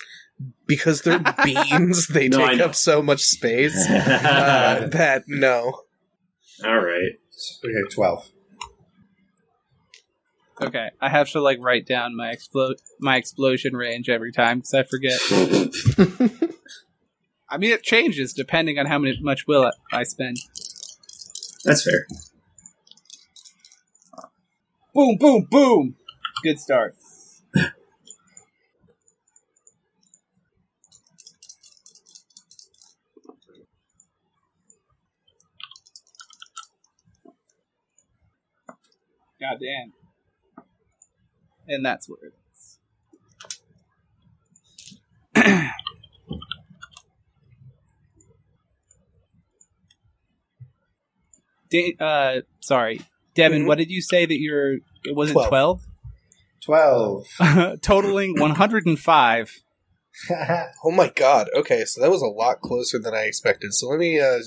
[0.66, 5.82] because they're beans, they No, take up so much space, uh, that no.
[6.64, 7.20] All right.
[7.66, 8.30] Okay, 12.
[10.62, 14.74] Okay, I have to like write down my explo- my explosion range every time because
[14.76, 15.20] I forget.
[17.50, 20.38] I mean, it changes depending on how many, much will I- I spend.
[21.66, 22.06] That's fair.
[24.94, 25.96] Boom, boom, boom.
[26.44, 26.96] Good start.
[39.40, 40.01] God damn.
[41.68, 42.80] And that's where it is.
[51.70, 53.02] Da- uh, sorry,
[53.34, 53.64] Devin.
[53.64, 53.68] Mhm.
[53.68, 54.80] What did you say that you're?
[55.06, 55.82] Was it Twelve.
[56.62, 57.26] twelve?
[57.40, 57.80] 12.
[57.82, 59.60] totaling 105.
[60.84, 63.74] Oh my god, okay, so that was a lot closer than I expected.
[63.74, 64.40] So let me, uh,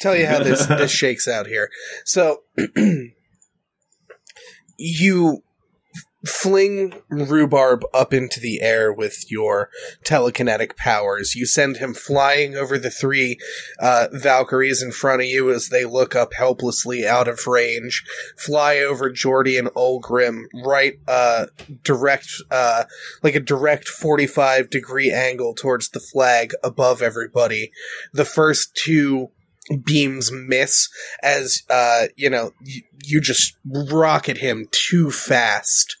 [0.00, 1.70] tell you how this, this shakes out here.
[2.04, 2.42] So,
[4.78, 5.42] you
[6.26, 9.70] fling rhubarb up into the air with your
[10.04, 11.34] telekinetic powers.
[11.34, 13.38] You send him flying over the three
[13.80, 18.04] uh, Valkyries in front of you as they look up helplessly out of range.
[18.36, 21.46] Fly over Jordy and Olgrim, right, uh,
[21.84, 22.84] direct, uh,
[23.22, 27.70] like a direct 45 degree angle towards the flag above everybody.
[28.12, 29.30] The first two
[29.84, 30.88] beams miss
[31.22, 35.96] as uh you know you, you just rocket him too fast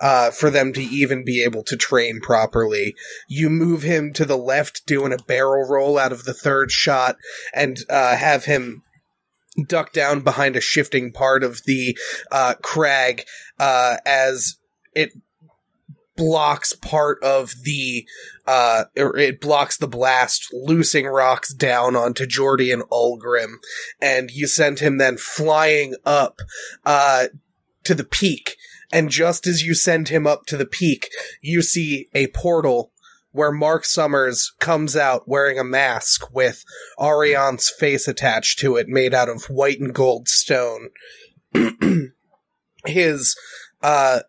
[0.00, 2.94] uh for them to even be able to train properly.
[3.28, 7.16] You move him to the left doing a barrel roll out of the third shot
[7.54, 8.82] and uh have him
[9.68, 11.96] duck down behind a shifting part of the
[12.30, 13.22] uh crag
[13.58, 14.56] uh as
[14.94, 15.12] it
[16.16, 18.06] blocks part of the
[18.46, 23.54] uh it blocks the blast loosing rocks down onto Jordy and Ulgrim.
[24.00, 26.40] And you send him then flying up
[26.84, 27.26] uh
[27.84, 28.56] to the peak.
[28.92, 31.08] And just as you send him up to the peak
[31.40, 32.92] you see a portal
[33.32, 36.64] where Mark Summers comes out wearing a mask with
[36.98, 40.90] Arion's face attached to it made out of white and gold stone.
[42.86, 43.34] His
[43.82, 44.20] uh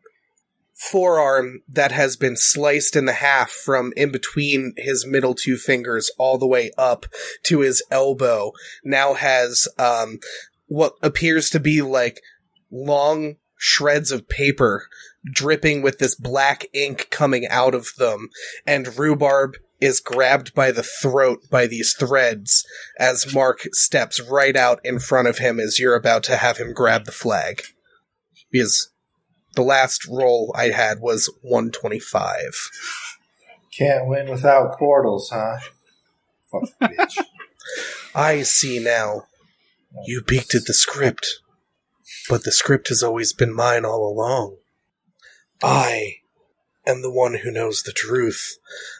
[0.91, 6.11] forearm that has been sliced in the half from in between his middle two fingers
[6.17, 7.05] all the way up
[7.43, 8.51] to his elbow
[8.83, 10.19] now has um
[10.67, 12.19] what appears to be like
[12.71, 14.87] long shreds of paper
[15.31, 18.27] dripping with this black ink coming out of them
[18.65, 22.65] and rhubarb is grabbed by the throat by these threads
[22.97, 26.73] as Mark steps right out in front of him as you're about to have him
[26.73, 27.63] grab the flag.
[28.49, 28.92] Because
[29.53, 32.71] the last roll I had was 125.
[33.77, 35.57] Can't win without portals, huh?
[36.51, 37.19] Fuck bitch.
[38.15, 39.23] I see now.
[40.05, 41.27] You peeked at the script,
[42.29, 44.57] but the script has always been mine all along.
[45.61, 46.17] I
[46.85, 48.57] am the one who knows the truth.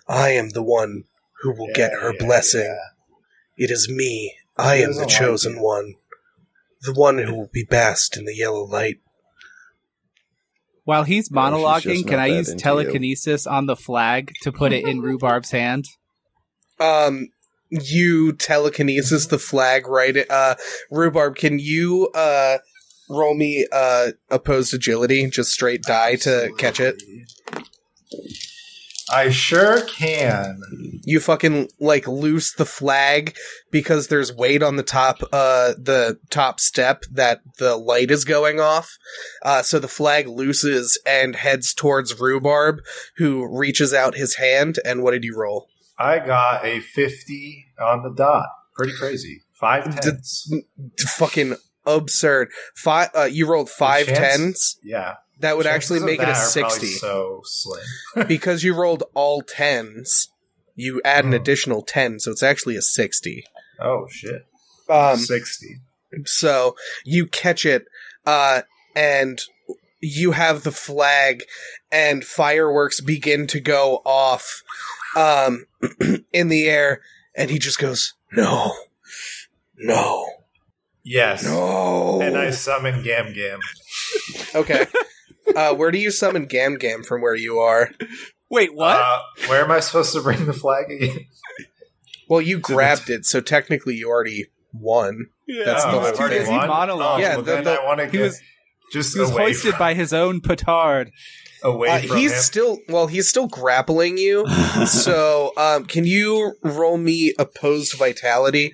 [0.07, 1.05] I am the one
[1.41, 2.61] who will get her yeah, blessing.
[2.61, 3.65] yeah.
[3.65, 4.35] It is me.
[4.57, 5.95] I am the doesn't like chosen one.
[6.81, 8.99] The one who will be basked in the yellow light.
[10.85, 14.99] While he's monologuing, can I use into telekinesis on the flag to put it in
[15.01, 15.85] Rhubarb's hand?
[16.79, 17.29] Um,
[17.69, 20.29] you telekinesis the flag right.
[20.29, 20.55] Uh,
[20.91, 22.57] Rhubarb, can you uh
[23.09, 27.01] roll me uh opposed agility, just straight die to catch it?
[29.13, 30.59] I sure can.
[31.03, 33.35] You fucking like loose the flag
[33.71, 38.59] because there's weight on the top uh the top step that the light is going
[38.59, 38.89] off.
[39.43, 42.79] Uh so the flag looses and heads towards Rhubarb
[43.17, 45.67] who reaches out his hand and what did you roll?
[45.97, 48.47] I got a 50 on the dot.
[48.75, 49.41] Pretty crazy.
[49.51, 50.51] Five D- tens.
[51.17, 52.49] Fucking absurd.
[52.75, 54.77] Five uh you rolled five chance- tens.
[54.83, 55.15] Yeah.
[55.43, 56.87] That would Chances actually make it a that are probably 60.
[56.99, 57.83] So slim.
[58.27, 60.29] because you rolled all tens.
[60.75, 61.35] You add an Hmm.
[61.35, 63.43] additional 10, so it's actually a 60.
[63.79, 64.45] Oh shit.
[64.89, 65.79] Um 60.
[66.25, 66.75] So
[67.05, 67.85] you catch it,
[68.25, 68.61] uh,
[68.95, 69.41] and
[69.99, 71.43] you have the flag,
[71.91, 74.63] and fireworks begin to go off
[75.15, 75.65] um,
[76.33, 77.01] in the air,
[77.35, 78.73] and he just goes, No,
[79.77, 80.25] no,
[81.03, 81.43] Yes.
[81.43, 82.21] no.
[82.21, 83.59] And I summon Gam Gam.
[84.55, 84.85] okay.
[85.55, 87.91] Uh, where do you summon Gam Gam from where you are?
[88.49, 88.97] Wait, what?
[88.99, 91.25] Uh, where am I supposed to bring the flag again?
[92.29, 95.27] Well, you grabbed it, so technically you already won.
[95.47, 96.45] that's Oh, the I've whole thing.
[96.45, 96.89] He won?
[96.89, 98.41] Oh, Yeah, well, the- then the- I want to he get was-
[98.91, 101.11] just he was away hoisted from, by his own petard.
[101.63, 102.39] away Uh, from he's him.
[102.41, 103.07] still well.
[103.07, 104.45] He's still grappling you.
[104.87, 108.73] so, um, can you roll me opposed vitality?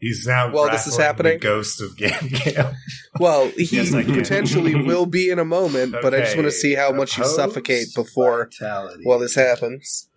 [0.00, 1.34] He's now While this is happening?
[1.34, 2.74] the ghost of Gam Gam.
[3.20, 6.74] Well, he Yes, potentially will be in a moment, but I just want to see
[6.74, 9.02] how much you suffocate before vitality.
[9.04, 10.08] while this happens.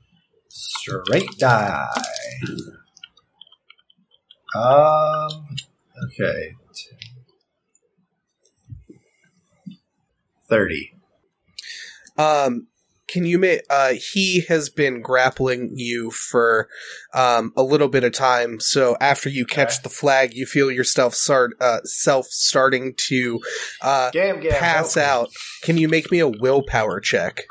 [0.48, 1.86] Straight die.
[4.56, 5.48] Um.
[6.06, 6.54] Okay.
[10.48, 10.94] Thirty.
[12.18, 12.68] Um,
[13.14, 13.62] can you make?
[13.70, 16.68] Uh, he has been grappling you for
[17.14, 18.60] um a little bit of time.
[18.60, 19.84] So after you catch Okay.
[19.84, 23.40] the flag, you feel yourself start uh self starting to
[23.82, 24.10] uh
[24.50, 25.30] pass help out.
[25.62, 27.44] Can you make me a willpower check?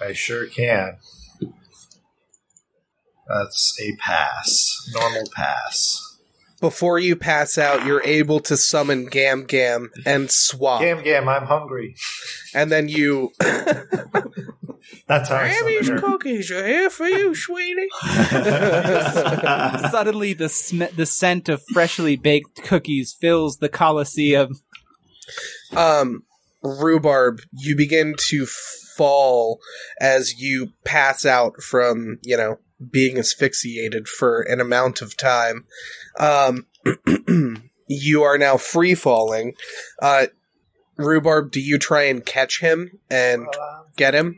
[0.00, 0.98] I sure can.
[3.26, 4.74] That's a pass.
[4.94, 6.07] Normal pass.
[6.60, 11.46] Before you pass out, you're able to summon Gam Gam and swap, Gam Gam, I'm
[11.46, 11.94] hungry.
[12.54, 13.32] and then you.
[15.06, 16.08] That's how I Grammy's summon her.
[16.08, 17.88] cookies are here for you, sweetie.
[19.90, 24.60] Suddenly, the sm- the scent of freshly baked cookies fills the coliseum.
[25.76, 26.24] um,
[26.62, 28.46] rhubarb, you begin to
[28.96, 29.60] fall
[30.00, 32.58] as you pass out from, you know,
[32.90, 35.64] being asphyxiated for an amount of time.
[36.18, 36.66] Um,
[37.88, 39.54] you are now free falling.
[40.00, 40.26] Uh,
[40.96, 43.46] rhubarb, do you try and catch him and
[43.96, 44.36] get him?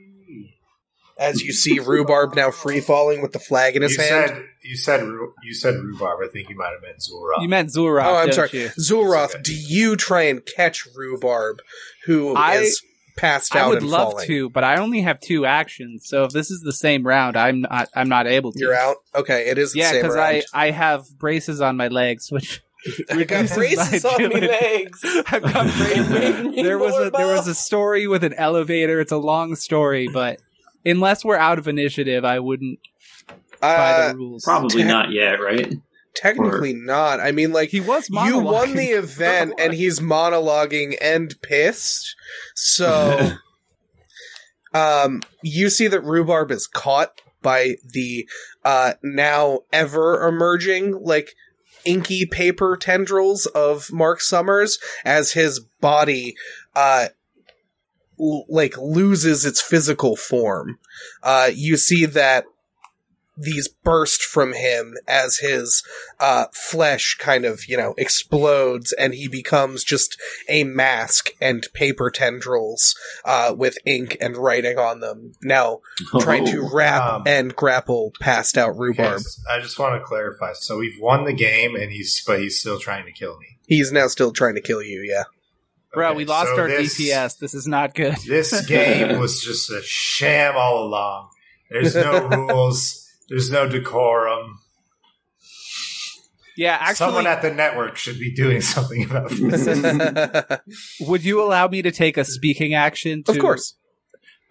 [1.19, 4.31] As you see rhubarb now free falling with the flag in You his hand.
[4.31, 5.01] said you said
[5.43, 6.21] you said rhubarb.
[6.25, 7.43] I think you might have meant Zulra.
[7.43, 8.05] You meant Xul'Roth.
[8.07, 8.49] Oh, I'm sorry.
[8.53, 8.69] You?
[8.79, 9.43] Xul'Roth, okay.
[9.43, 11.59] do you try and catch rhubarb,
[12.07, 12.71] who is I-
[13.17, 14.27] passed out I would and love falling?
[14.27, 16.07] to, but I only have two actions.
[16.07, 17.89] So if this is the same round, I'm not.
[17.95, 18.59] I'm not able to.
[18.59, 18.97] You're out.
[19.15, 20.43] Okay, it is the Yeah, because I.
[20.53, 22.63] I have braces on my legs, which
[23.11, 24.47] I got reduces braces my on my agility.
[24.49, 25.01] legs.
[25.27, 26.55] I've got braces.
[26.57, 29.01] there was a there was a story with an elevator.
[29.01, 30.41] It's a long story, but
[30.87, 32.79] unless we're out of initiative, I wouldn't
[33.61, 34.45] by Uh, the rules.
[34.45, 35.75] Probably not yet, right?
[36.21, 37.21] Technically not.
[37.21, 42.15] I mean, like He was you won the event, and he's monologuing and pissed.
[42.55, 43.33] So,
[44.75, 48.29] um, you see that rhubarb is caught by the
[48.67, 51.35] uh now ever emerging like
[51.87, 56.35] inky paper tendrils of Mark Summers as his body
[56.77, 57.07] uh
[58.21, 60.79] l- like loses its physical form.
[61.23, 62.45] Uh you see that
[63.41, 65.83] these burst from him as his
[66.19, 70.17] uh flesh kind of, you know, explodes and he becomes just
[70.49, 75.33] a mask and paper tendrils uh with ink and writing on them.
[75.43, 75.81] Now
[76.21, 76.71] trying to Oh.
[76.73, 79.23] wrap Um, and grapple passed out Okay, rhubarb.
[79.51, 80.53] i just want to clarify.
[80.55, 83.47] So we've won the game, and he's but he's still trying to kill me.
[83.67, 85.25] He's now still trying to kill you, yeah.
[85.95, 87.39] Bro, Okay, we lost so our this- DPS.
[87.39, 88.17] This is not good.
[88.29, 91.31] This game was just a sham all along.
[91.71, 93.00] There's no rules.
[93.31, 94.59] There's no decorum.
[96.57, 100.61] Yeah, actually, Someone at the network should be doing something about this.
[101.01, 103.23] would you allow me to take a speaking action?
[103.25, 103.77] To, of course.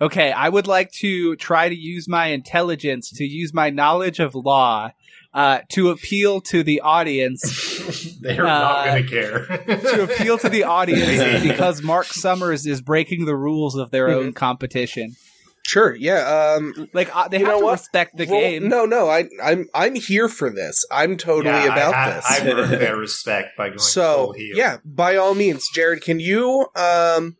[0.01, 4.33] Okay, I would like to try to use my intelligence, to use my knowledge of
[4.33, 4.91] law,
[5.33, 9.45] uh, to appeal to the audience, They're not Uh, going to care.
[9.77, 14.31] to appeal to the audience because Mark Summers is breaking the rules of their own
[14.33, 15.15] competition.
[15.69, 15.93] Sure.
[15.95, 16.55] Yeah.
[16.57, 16.89] Um.
[16.93, 17.71] Like uh, they You have to what?
[17.73, 18.67] respect the roll- game.
[18.69, 19.07] No, no.
[19.09, 20.83] I, I'm I'm here for this.
[20.91, 22.25] I'm totally Yeah, about I, this.
[22.27, 24.55] I, I've earned their respect by going so full heal.
[24.57, 27.35] yeah, by all means, Jared, can you um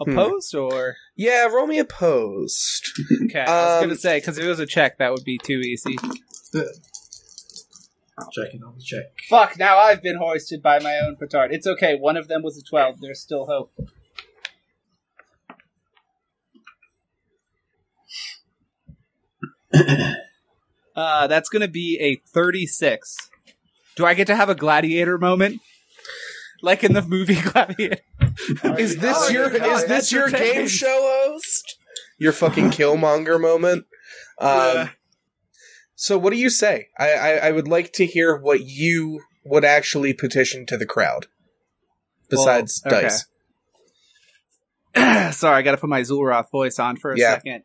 [0.00, 0.16] Hmm.
[0.54, 2.86] Or yeah roll me opposed?
[3.24, 3.40] okay?
[3.40, 5.58] I was Um, gonna say because if it was a check, that would be too
[5.58, 5.96] easy.
[8.32, 9.06] Checking on the check.
[9.28, 9.58] Fuck!
[9.58, 11.52] Now I've been hoisted by my own petard.
[11.52, 11.94] It's okay.
[11.96, 13.00] One of them was a twelve.
[13.00, 13.72] There's still hope.
[20.96, 23.16] Uh, that's gonna be a thirty-six.
[23.96, 25.60] Do I get to have a gladiator moment,
[26.62, 27.98] like in the movie Gladiator?
[28.78, 30.54] Is this Oh, your yeah, is this your entertained.
[30.54, 31.76] game show host?
[32.18, 33.86] Your fucking Killmonger moment.
[34.40, 34.88] Um, Yeah.
[35.96, 36.90] So what do you say?
[36.96, 41.26] I, I I would like to hear what you would actually petition to the crowd.
[42.30, 43.08] Besides Well, okay.
[44.94, 47.34] dice, Sorry, I got to put my Xul'Roth voice on for a Yeah.
[47.34, 47.64] second.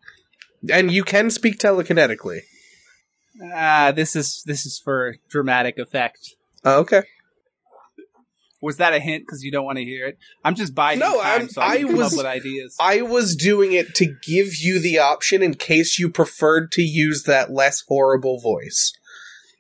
[0.69, 2.41] And you can speak telekinetically.
[3.54, 6.36] Ah, this is this is for dramatic effect.
[6.63, 7.04] Oh, okay.
[8.62, 9.23] Was that a hint?
[9.28, 10.17] Because you don't want to hear it.
[10.45, 12.78] I'm just buying No, time I'm- so I, I was- up with ideas.
[12.80, 17.23] I was doing it to give you the option in case you preferred to use
[17.23, 18.93] that less horrible voice.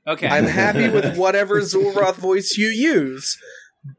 [0.07, 3.37] Okay, I'm happy with whatever Xul'Roth voice you use,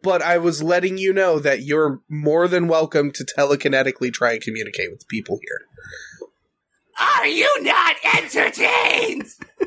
[0.03, 4.41] but I was letting you know that you're more than welcome to telekinetically try and
[4.43, 5.61] communicate with people here.
[6.99, 9.25] Are you not entertained?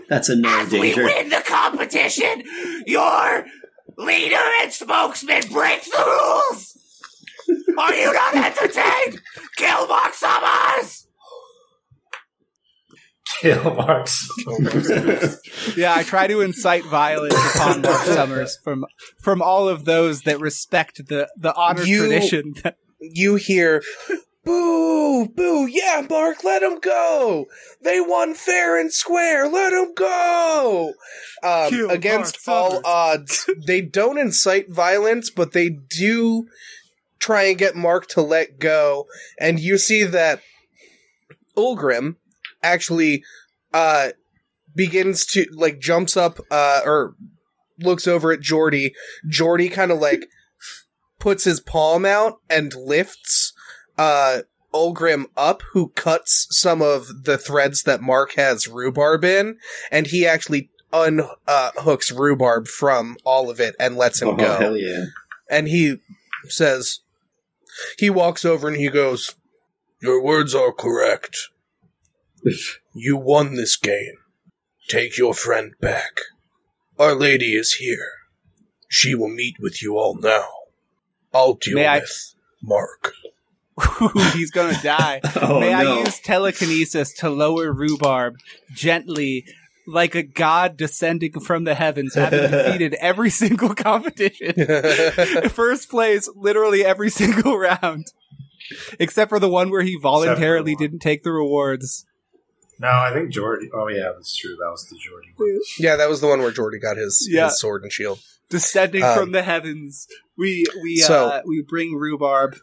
[0.09, 2.43] That's a no As we win the competition,
[2.85, 3.45] your
[3.97, 6.77] leader and spokesman break the rules.
[7.77, 9.21] Are you not entertained?
[9.57, 11.07] Kill Mark Summers!
[13.41, 14.27] Kill marks.
[15.77, 18.85] yeah, I try to incite violence upon Mark Summers from
[19.21, 22.53] from all of those that respect the the honor You- tradition.
[22.99, 23.83] You hear,
[24.47, 27.45] boo, boo, yeah, Mark, let them go.
[27.81, 30.93] They won fair and square, let them go.
[31.43, 32.83] Um, Kill against Mark all Summers.
[32.85, 36.47] odds, they don't incite violence, but they do
[37.19, 39.07] try and get Mark to let go.
[39.39, 40.41] And you see that
[41.57, 42.15] Ulgrim
[42.63, 43.23] actually
[43.73, 44.09] uh,
[44.73, 47.15] begins to, like, jumps up, uh, or
[47.79, 48.93] looks over at Jordy.
[49.27, 50.27] Jordy kind of like
[51.19, 53.53] puts his palm out and lifts
[53.97, 54.41] uh
[54.73, 59.57] Ulgrim up, who cuts some of the threads that Mark has rhubarb in,
[59.91, 64.57] and he actually unhooks uh, rhubarb from all of it and lets him Oh, go.
[64.57, 65.05] hell yeah.
[65.49, 65.97] And he
[66.49, 66.99] says,
[67.97, 69.35] he walks over and he goes,
[70.01, 71.37] Your words are correct.
[72.93, 74.15] You won this game.
[74.89, 76.19] Take your friend back.
[76.97, 78.09] Our lady is here.
[78.89, 80.47] She will meet with you all now.
[81.33, 82.33] I'll deal May I- with
[83.77, 84.13] Mark.
[84.33, 85.21] He's gonna die.
[85.41, 85.77] Oh, May no.
[85.77, 88.35] I use telekinesis to lower rhubarb
[88.73, 89.45] gently,
[89.87, 94.53] like a god descending from the heavens, having defeated every single competition?
[95.49, 98.07] First place, literally every single round,
[98.99, 100.81] except for the one where he voluntarily Except for the one.
[100.91, 102.05] didn't take the rewards.
[102.79, 103.69] No, I think Jordy.
[103.73, 104.55] Oh yeah, that's true.
[104.59, 105.29] That was the Jordy.
[105.35, 105.59] one.
[105.79, 107.45] yeah, that was the one where Jordy got his, Yeah.
[107.45, 108.19] his sword and shield.
[108.49, 112.57] Descending Um, from the heavens, we we so- uh, we bring rhubarb.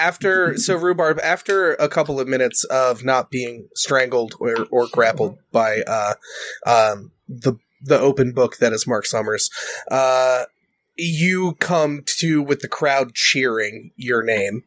[0.00, 5.36] After so rhubarb, after a couple of minutes of not being strangled or, or grappled
[5.52, 6.14] by uh,
[6.66, 9.50] um, the the open book that is Mark Summers,
[9.90, 10.44] uh,
[10.96, 14.64] you come to with the crowd cheering your name.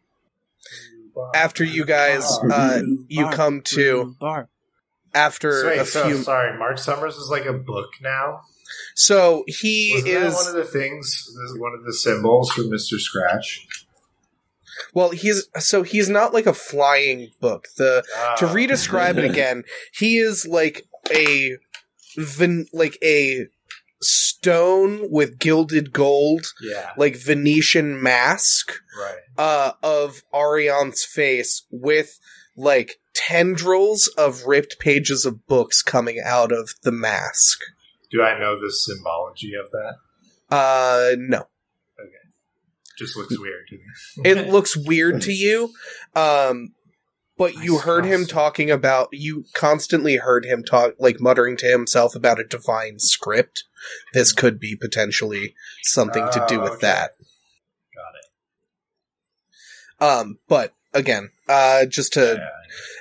[1.36, 4.16] After you guys, uh, you come to
[5.14, 6.18] after So, wait, a so, few.
[6.18, 8.42] sorry, Mark Summers is like a book now.
[8.96, 11.26] So he Wasn't is one of the things?
[11.28, 13.68] This is one of the symbols for Mister Scratch.
[14.94, 15.12] Well.
[15.12, 17.68] He's so he's not like a flying book.
[17.78, 18.04] The
[18.38, 18.54] to Ah.
[18.54, 19.64] re-describe it again,
[19.94, 21.58] he is like a
[22.18, 23.48] ven- like a
[24.02, 29.20] stone with gilded gold, Yeah, like Venetian mask right.
[29.38, 32.20] uh, of Arion's face with
[32.58, 37.60] like tendrils of ripped pages of books coming out of the mask.
[38.12, 39.96] Do I know the symbology of that?
[40.56, 41.48] Uh, no.
[42.98, 44.30] Just looks weird to me.
[44.30, 45.72] it looks weird to you
[46.16, 46.74] um
[47.38, 48.32] but you I heard him suppose.
[48.34, 53.64] talking about you constantly heard him talk like muttering to himself about a divine script
[54.14, 56.82] this could be potentially something to do Oh, with okay.
[56.88, 57.12] that
[57.96, 58.14] Got
[60.10, 60.22] it.
[60.22, 62.50] um but again uh just to Yeah.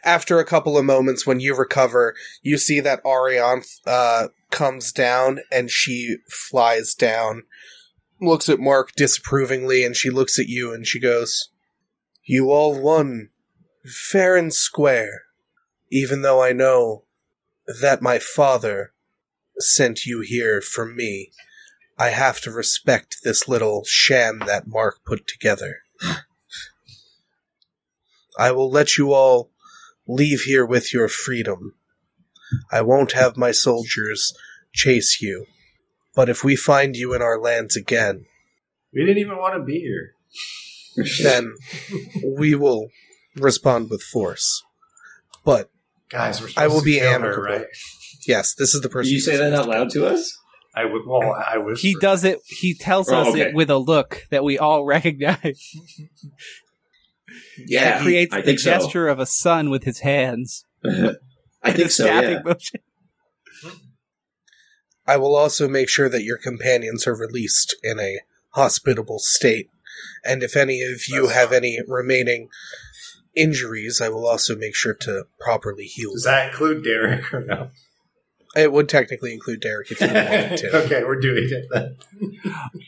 [0.05, 5.40] after a couple of moments when you recover you see that arion uh comes down
[5.51, 7.43] and she flies down
[8.22, 11.50] looks at mark disapprovingly and she looks at you and she goes
[12.24, 13.28] you all won
[13.84, 15.22] fair and square
[15.92, 17.04] even though I know
[17.82, 18.92] that my father
[19.58, 21.30] sent you here for me,
[21.98, 25.82] I have to respect this little sham that Mark put together.
[28.38, 29.50] I will let you all
[30.08, 31.74] leave here with your freedom.
[32.70, 34.32] I won't have my soldiers
[34.72, 35.46] chase you.
[36.14, 38.26] But if we find you in our lands again,
[38.92, 40.14] We didn't even want to be here.
[41.22, 41.54] then
[42.36, 42.88] we will
[43.36, 44.62] respond with force.
[45.44, 45.70] But
[46.10, 47.66] Guys, we're supposed I will to be kill her, right?
[48.26, 49.12] yes, this is the Did person.
[49.12, 50.36] you say that out loud to us?
[50.74, 51.02] I would.
[51.06, 52.38] Well, I wish He does it.
[52.46, 53.40] He tells Oh, us okay.
[53.48, 55.60] it with a look that we all recognize.
[57.66, 58.70] Yeah, He creates I the think so.
[58.70, 60.64] gesture of a sun with his hands.
[61.62, 62.04] I think so.
[62.06, 62.40] Yeah.
[62.44, 62.80] motion.
[65.07, 69.68] I will also make sure that your companions are released in a hospitable state.
[70.24, 71.59] And if any of you That's have fine.
[71.59, 72.48] any remaining
[73.34, 76.32] injuries, I will also make sure to properly heal Does them.
[76.32, 77.70] that include Derek or no?
[78.55, 80.84] It would technically include Derek if you wanted to.
[80.84, 81.96] okay, we're doing it then.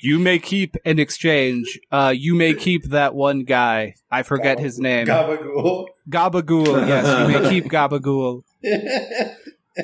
[0.02, 1.80] You may keep in exchange.
[1.90, 3.94] Uh, you may keep that one guy.
[4.10, 5.06] I forget his name.
[5.06, 5.86] Gabagool.
[6.10, 6.86] Gabagool.
[6.86, 8.42] Yes, you may keep Gabagool.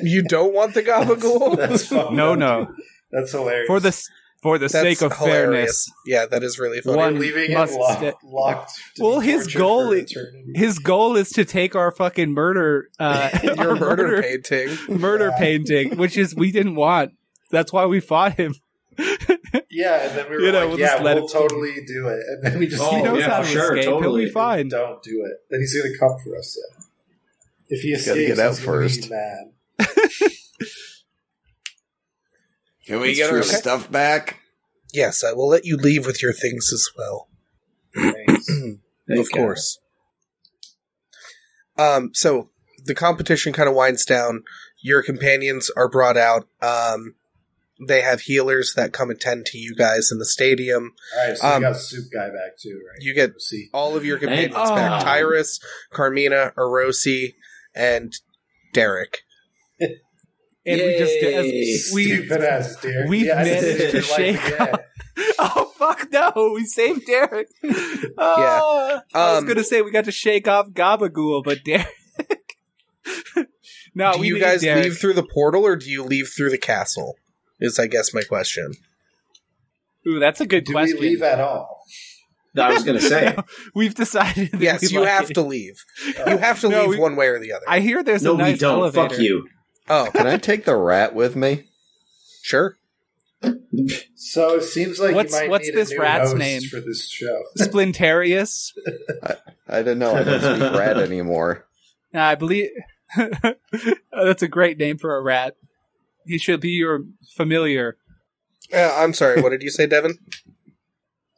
[0.01, 1.57] You don't want the Gabagool?
[1.57, 2.73] That's fucked No, no.
[3.11, 3.67] That's hilarious.
[3.67, 4.07] For the
[4.41, 5.43] for the That's sake of hilarious.
[5.85, 5.91] fairness.
[6.05, 6.97] Yeah, that is really funny.
[6.97, 7.97] One leaving must it locked.
[8.01, 10.15] sta- locked to Well, his goal is-
[10.55, 14.69] His goal is to take our fucking murder, uh, Your our murder, painting.
[14.89, 15.37] murder Yeah.
[15.37, 17.11] painting, which is we didn't want.
[17.51, 18.55] That's why we fought him.
[19.69, 21.75] Yeah, and then we were You know, like, we'll yeah, just let we'll it- totally
[21.85, 22.19] do it.
[22.27, 23.89] And then we just Oh, he knows yeah, how to sure, escape.
[23.91, 24.21] totally.
[24.21, 24.67] He'll be fine.
[24.69, 25.37] don't do it.
[25.49, 26.57] Then he's going to come for us.
[26.77, 26.85] Then.
[27.69, 29.09] If he Gotta escapes, get out he's gonna be first.
[29.09, 29.51] mad.
[32.85, 33.37] Can we It's get true.
[33.39, 33.55] our Okay.
[33.57, 34.39] stuff back?
[34.93, 37.27] Yes, I will let you leave with your things as well.
[39.09, 39.77] Of course.
[41.77, 42.49] Um, so
[42.85, 44.43] the competition kind of winds down.
[44.81, 46.47] Your companions are brought out.
[46.61, 47.15] Um,
[47.87, 50.93] they have healers that come attend to you guys in the stadium.
[51.17, 53.01] All right, so Um, we got Soup Guy back too, right?
[53.01, 54.75] You get See, all of your companions Oh.
[54.75, 55.59] back: Tyrus,
[55.91, 57.35] Carmina, Erosi,
[57.75, 58.13] and
[58.71, 59.23] Derek.
[60.65, 61.33] And we just Yay.
[61.33, 63.09] as we stupid ass Derek.
[63.09, 64.61] we've Yeah, managed to shake again.
[64.73, 64.85] up-
[65.39, 66.51] Oh fuck no!
[66.55, 67.47] We saved Derek.
[68.17, 71.87] Oh, I was Um, gonna say we got to shake off Gabagool, but Derek.
[73.95, 74.83] no, do we you guys Derek.
[74.85, 77.15] leave through the portal or do you leave through the castle?
[77.59, 78.71] Is I guess my question.
[80.07, 80.97] Ooh, that's a good Do question.
[80.99, 81.83] we leave at all?
[82.55, 83.35] No, I was going to say.
[83.75, 84.51] We've decided.
[84.53, 85.33] That Yes, we you like have it.
[85.35, 85.75] to leave.
[86.27, 87.63] You have to No, leave we- one way or the other.
[87.67, 88.79] I hear there's no, a nice we don't.
[88.79, 89.09] elevator.
[89.09, 89.47] Fuck you.
[89.91, 91.65] Oh, Can I take the rat with me?
[92.43, 92.77] sure.
[94.15, 96.61] So it seems like What's- you might what's need this a new rat's host name?
[96.61, 97.41] for this show.
[97.57, 98.71] Splintarius.
[99.67, 101.65] I didn't know I don't speak rat anymore.
[102.13, 102.69] Nah, I believe
[103.17, 103.29] Oh,
[104.25, 105.55] that's a great name for a rat.
[106.25, 107.03] He should be your
[107.35, 107.97] familiar.
[108.73, 109.41] Uh, I'm sorry.
[109.41, 110.17] What did you say, Devin?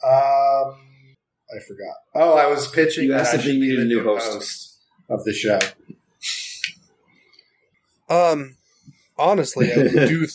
[0.05, 0.75] Um,
[1.49, 1.95] I forgot.
[2.13, 3.05] Oh, I was pitching.
[3.05, 4.77] You that asked if you needed a new new host.
[5.09, 5.59] of the show.
[8.13, 8.55] Um,
[9.17, 10.19] honestly, I do.
[10.19, 10.29] Th-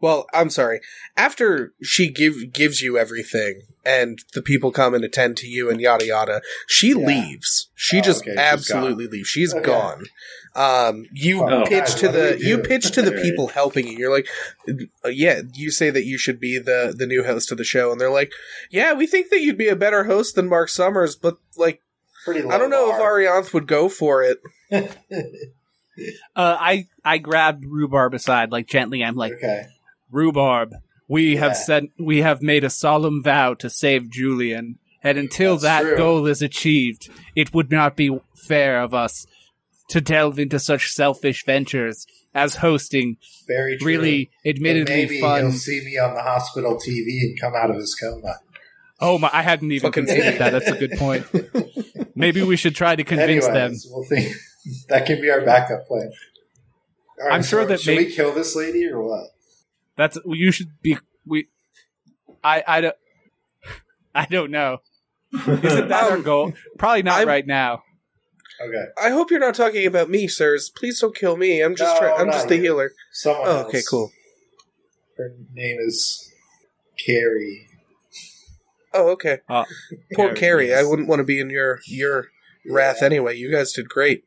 [0.00, 0.80] well, I'm sorry.
[1.16, 5.78] After she give gives you everything, and the people come and attend to you, and
[5.80, 7.06] yada yada, she Yeah.
[7.06, 7.68] leaves.
[7.74, 9.28] She Oh, just okay, she's absolutely leaves.
[9.28, 9.64] She's Okay.
[9.66, 10.04] gone.
[10.54, 13.98] Um, you Oh, pitch guys, to the you pitch to the people helping you.
[13.98, 14.26] You're like,
[15.04, 17.92] uh, yeah, you say that you should be the the new host of the show,
[17.92, 18.32] and they're like,
[18.70, 21.82] yeah, we think that you'd be a better host than Mark Summers, but like,
[22.24, 22.42] Pretty.
[22.48, 23.12] I don't know if bar.
[23.18, 24.38] Arianth would go for it.
[26.36, 29.02] Uh, I I grabbed Rhubarb aside, like gently.
[29.04, 29.64] I'm like, okay.
[30.10, 30.74] Rhubarb,
[31.08, 35.62] we have said we have made a solemn vow to save Julian, and until That's
[35.62, 35.96] that true.
[35.96, 39.26] goal is achieved, it would not be fair of us
[39.88, 43.16] to delve into such selfish ventures as hosting
[43.48, 43.86] Very true.
[43.88, 45.40] really, But admittedly maybe fun.
[45.42, 48.36] he'll see me on the hospital TV and come out of his coma.
[49.00, 49.30] Oh my!
[49.32, 50.50] I hadn't even Fucking considered that.
[50.52, 51.26] That's a good point.
[52.14, 53.72] Maybe we should try to convince them.
[53.90, 54.36] We'll think
[54.88, 56.10] that can be our backup plan.
[57.20, 59.30] All right, I'm sure so that should may- we kill this lady or what?
[59.96, 60.96] That's you should be.
[61.26, 61.48] We,
[62.42, 62.96] I I don't.
[64.14, 64.78] I don't know.
[65.32, 66.52] Isn't that our Um, goal?
[66.78, 67.82] Probably not I'm- right now.
[68.62, 70.68] Okay, I hope you're not talking about me, sirs.
[70.74, 71.62] Please don't kill me.
[71.62, 72.20] I'm just No, trying.
[72.20, 72.62] I'm just the you.
[72.62, 72.92] healer.
[73.10, 73.48] someone.
[73.48, 73.68] Oh, else.
[73.68, 74.10] okay, cool.
[75.16, 76.30] Her name is
[77.06, 77.66] Carrie.
[78.92, 79.38] Oh, okay.
[79.48, 79.64] Uh,
[80.14, 80.74] Poor Carrie.
[80.74, 82.26] I wouldn't want to be in your your
[82.68, 83.06] wrath Yeah.
[83.06, 83.36] anyway.
[83.36, 84.24] You guys did great.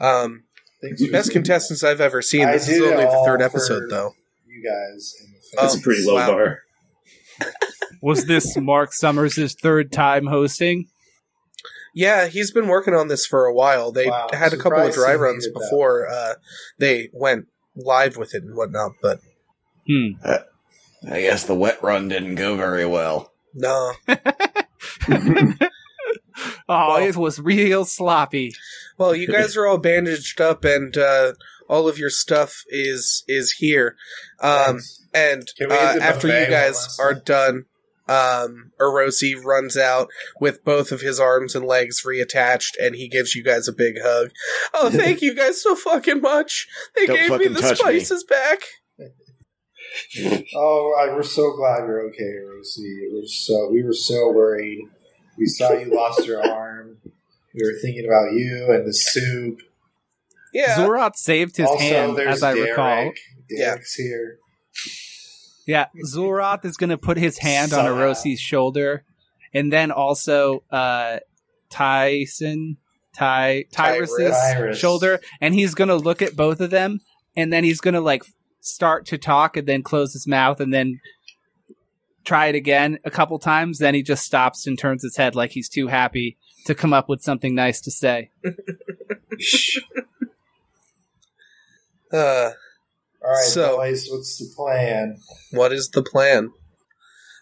[0.00, 0.44] Um,
[0.82, 2.50] Thanks best contestants I've ever seen.
[2.50, 4.12] This is only the third episode, though.
[4.46, 5.14] You guys.
[5.24, 6.30] In That's Oh, a pretty low wow.
[6.32, 6.58] bar.
[8.02, 10.88] Was this Mark Summers' third time hosting?
[11.94, 13.92] Yeah, he's been working on this for a while.
[13.92, 16.34] They Wow, had a couple of dry runs before uh,
[16.78, 19.20] they went live with it and whatnot, but
[19.86, 20.08] Hmm.
[20.24, 23.32] I guess the wet run didn't go very well.
[23.54, 23.92] no.
[26.68, 28.54] Oh, Well- it was real sloppy.
[28.98, 31.32] Well, you guys are all bandaged up, and uh,
[31.68, 33.96] all of your stuff is is here.
[34.40, 34.80] Um,
[35.12, 37.64] and uh, after you guys are done,
[38.08, 40.08] um, Erosi runs out
[40.40, 43.96] with both of his arms and legs reattached, and he gives you guys a big
[44.02, 44.30] hug.
[44.72, 46.68] Oh, thank you guys so fucking much.
[46.96, 47.98] They Don't gave me the touch me.
[48.00, 48.60] spices back.
[50.56, 53.08] Oh, I, we're so glad you're okay, Rosie.
[53.12, 54.80] We're so we were so worried.
[55.36, 56.98] We saw you lost your arm.
[57.54, 59.60] We were thinking about you and the soup.
[60.52, 62.70] Yeah, Zorat saved his also, hand, there's as I Derek.
[62.70, 63.12] recall.
[63.50, 64.38] Derek's here.
[65.66, 68.02] Yeah, Zorat is going to put his hand on Somehow.
[68.02, 69.04] Erosi's shoulder,
[69.52, 71.18] and then also uh,
[71.70, 72.76] Tyson,
[73.14, 74.78] Ty, Tyrus's Tyrus.
[74.78, 77.00] shoulder, and he's going to look at both of them,
[77.36, 78.22] and then he's going to like
[78.60, 81.00] start to talk, and then close his mouth, and then
[82.24, 83.78] try it again a couple times.
[83.78, 87.08] Then he just stops and turns his head like he's too happy to come up
[87.08, 88.30] with something nice to say.
[92.12, 94.08] uh, All right, So- boys.
[94.10, 95.16] What's the plan?
[95.52, 96.50] what is the plan?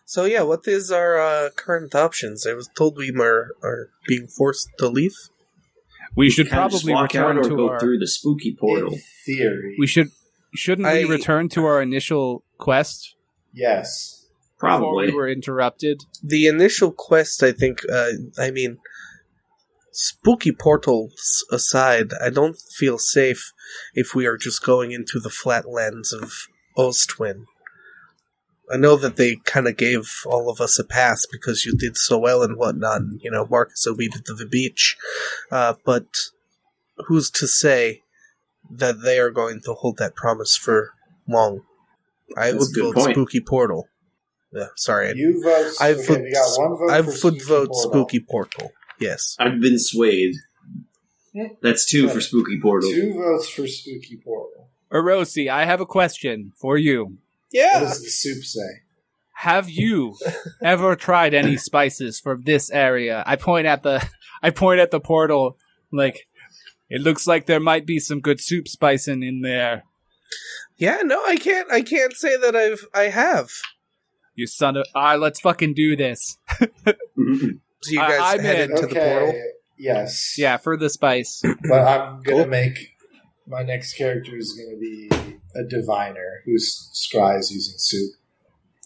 [0.05, 2.47] So yeah, what is our uh, current options?
[2.47, 5.15] I was told we are, are being forced to leave.
[6.15, 7.81] We should probably walk return out or to go our.
[7.81, 8.93] through the spooky portal.
[8.93, 10.11] In theory, We should
[10.55, 13.15] shouldn't I- we return to our initial quest
[13.55, 14.22] yes.
[14.63, 15.07] Before Probably.
[15.09, 16.03] we were interrupted?
[16.23, 18.79] the initial quest, I think, uh, I mean,
[19.93, 23.53] spooky portals aside, I don't feel safe
[23.95, 26.33] if we are just going into the flatlands of
[26.79, 27.45] Ostwin.
[28.73, 31.97] I know that they kind of gave all of us a pass because you did
[31.97, 34.97] so well and whatnot, and, you know, Marcus obedient to the beach.
[35.51, 36.07] Uh, but
[37.07, 38.03] who's to say
[38.71, 40.93] that they are going to hold that promise for
[41.29, 41.63] long?
[42.37, 43.15] I That's a would good point.
[43.15, 43.89] spooky portal.
[44.53, 45.09] Yeah, sorry.
[45.09, 45.73] I You vote.
[45.81, 46.21] I okay, vote.
[46.23, 46.33] we
[46.79, 46.91] vote.
[46.91, 47.91] I would Spooky vote Portal.
[47.91, 48.73] spooky portal.
[49.01, 49.37] Yes.
[49.39, 50.35] I've been swayed.
[51.63, 52.91] That's two for spooky portal.
[52.91, 54.69] Two votes for Spooky Portal.
[54.93, 57.17] Erosi, I have a question for you.
[57.51, 57.81] Yeah.
[57.81, 58.83] What does the soup say?
[59.37, 60.17] Have you
[60.63, 63.23] ever tried any spices from this area?
[63.27, 64.07] I point at the
[64.43, 65.57] I point at the portal
[65.91, 66.27] like
[66.91, 69.85] it looks like there might be some good soup spicing in there.
[70.77, 70.99] Yeah.
[71.03, 71.73] No, I can't.
[71.73, 72.85] I can't say that I've.
[72.95, 73.51] I have.
[74.35, 76.39] You son of ah, let's fucking do this.
[77.85, 78.77] So you I- guys I'm head in.
[78.77, 79.43] into the portal.
[79.77, 80.37] Yes.
[80.39, 81.43] Yeah, for the spice.
[81.69, 82.47] But I'm gonna Cool.
[82.47, 82.79] make
[83.49, 85.09] my next character is gonna be
[85.57, 88.13] a diviner who scries using soup.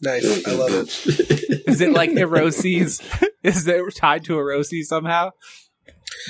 [0.01, 0.47] Nice.
[0.47, 0.89] I love it.
[1.69, 3.03] Is it like Erosi's?
[3.43, 5.33] Is it tied to Erosi somehow?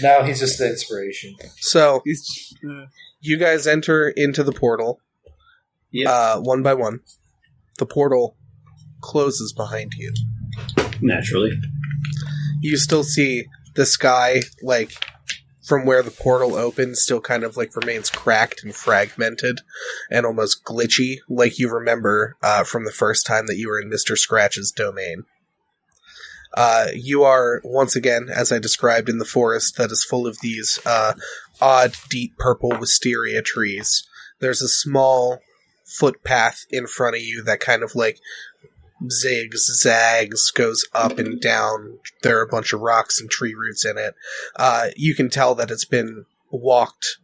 [0.03, 1.37] Now he's just the inspiration.
[1.59, 2.87] So He's uh,
[3.21, 5.01] you guys enter into the portal,
[5.93, 6.99] Yeah, uh, one by one.
[7.79, 8.37] The portal
[9.01, 10.13] closes behind you.
[11.01, 11.53] naturally.
[12.61, 14.93] You still see the sky, like
[15.63, 19.61] from where the portal opened, still kind of like remains cracked and fragmented
[20.11, 23.89] and almost glitchy, like you remember uh, from the first time that you were in
[23.89, 25.25] Mister Scratch's domain.
[26.57, 30.39] Uh, you are once again, as I described, in the forest that is full of
[30.41, 31.13] these uh,
[31.61, 34.09] odd, deep purple wisteria trees.
[34.41, 35.41] There's a small
[35.85, 38.19] footpath in front of you that kind of like
[39.05, 41.99] zigs, zags, goes up and down.
[42.23, 44.15] There are a bunch of rocks and tree roots in it.
[44.57, 47.19] Uh, you can tell that it's been walked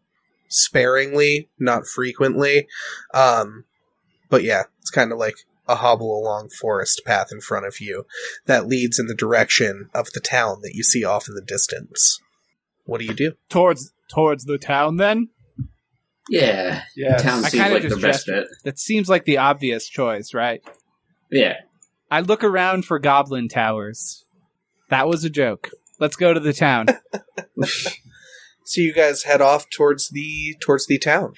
[0.48, 2.66] sparingly, not frequently.
[3.14, 3.64] Um,
[4.28, 5.36] but yeah, it's kind of like
[5.68, 8.04] a hobble along forest path in front of you
[8.46, 12.20] that leads in the direction of the town that you see off in the distance.
[12.84, 13.32] What do you do?
[13.48, 14.96] towards towards the town.
[14.96, 15.28] Then
[16.28, 17.22] Yeah, Yes.
[17.22, 18.46] town seems kinda like the best bet.
[18.64, 20.62] that seems like the obvious choice, right?
[21.32, 21.56] Yeah,
[22.10, 24.24] I look around for goblin towers.
[24.90, 25.70] That was a joke.
[25.98, 26.86] Let's go to the town.
[28.64, 31.34] So you guys head off towards the towards the town.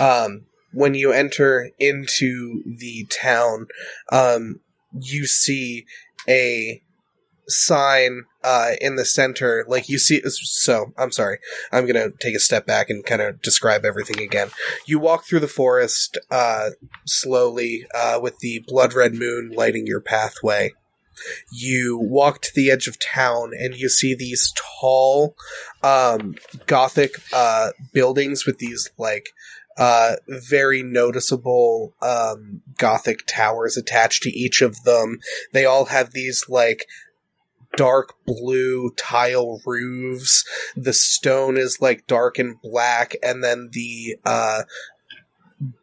[0.00, 3.66] Um, when you enter into the town,
[4.10, 4.60] um,
[4.98, 5.84] you see
[6.26, 6.82] a
[7.48, 9.64] sign uh, in the center.
[9.68, 11.38] Like you see, so I'm sorry.
[11.70, 14.50] I'm gonna take a step back and kind of describe everything again.
[14.86, 16.70] You walk through the forest uh,
[17.06, 20.72] slowly, uh, with the blood red moon lighting your pathway.
[21.52, 25.36] You walk to the edge of town, and you see these tall,
[25.82, 26.34] um,
[26.66, 29.28] gothic uh, buildings with these like
[29.76, 35.18] uh, very noticeable um, gothic towers attached to each of them.
[35.52, 36.86] They all have these like
[37.76, 40.44] dark blue tile roofs.
[40.76, 44.62] The stone is like dark and black, and then the uh,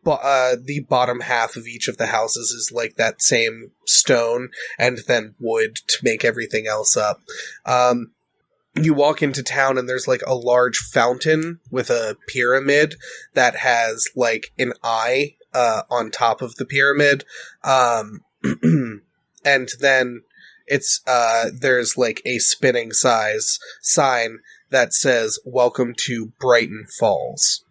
[0.04, 4.50] bo- uh, the bottom half of each of the houses is like that same stone,
[4.78, 7.22] and then wood to make everything else up.
[7.66, 8.12] Um,
[8.76, 12.96] you walk into town and there's like a large fountain with a pyramid
[13.34, 17.26] that has like an eye uh, on top of the pyramid
[17.64, 18.22] um,
[19.44, 20.22] and then
[20.70, 24.40] it's uh, there's like a spinning size sign
[24.70, 27.64] that says welcome to brighton falls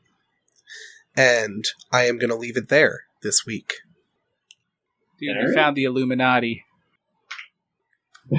[1.17, 3.75] and i am going to leave it there this week
[5.19, 5.49] Dude, Alright.
[5.49, 6.65] we found the Illuminati.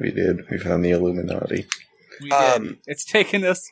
[0.00, 0.50] We did.
[0.50, 1.66] We found the Illuminati.
[2.20, 2.32] We did.
[2.32, 3.70] Um, it's taken us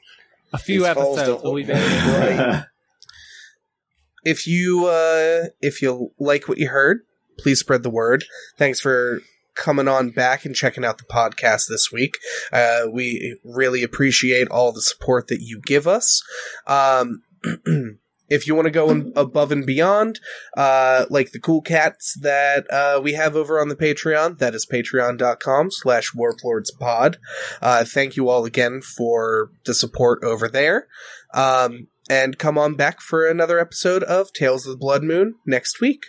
[0.52, 2.64] a few episodes, but we look made
[4.24, 7.00] if you uh if you like what you heard
[7.38, 8.24] please spread the word
[8.56, 9.20] thanks for
[9.54, 12.18] coming on back and checking out the podcast this week
[12.52, 16.22] uh we really appreciate all the support that you give us
[16.66, 17.22] um
[18.28, 20.20] if you want to go in above and beyond
[20.56, 24.66] uh like the cool cats that uh we have over on the patreon that is
[24.70, 27.16] patreon.com slash warplordspod
[27.60, 30.86] uh thank you all again for the support over there
[31.34, 35.80] um and come on back for another episode of Tales of the Blood Moon next
[35.80, 36.04] week.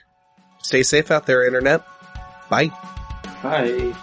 [0.62, 1.86] Stay safe out there, Internet.
[2.50, 2.72] Bye.
[3.44, 3.96] Hi.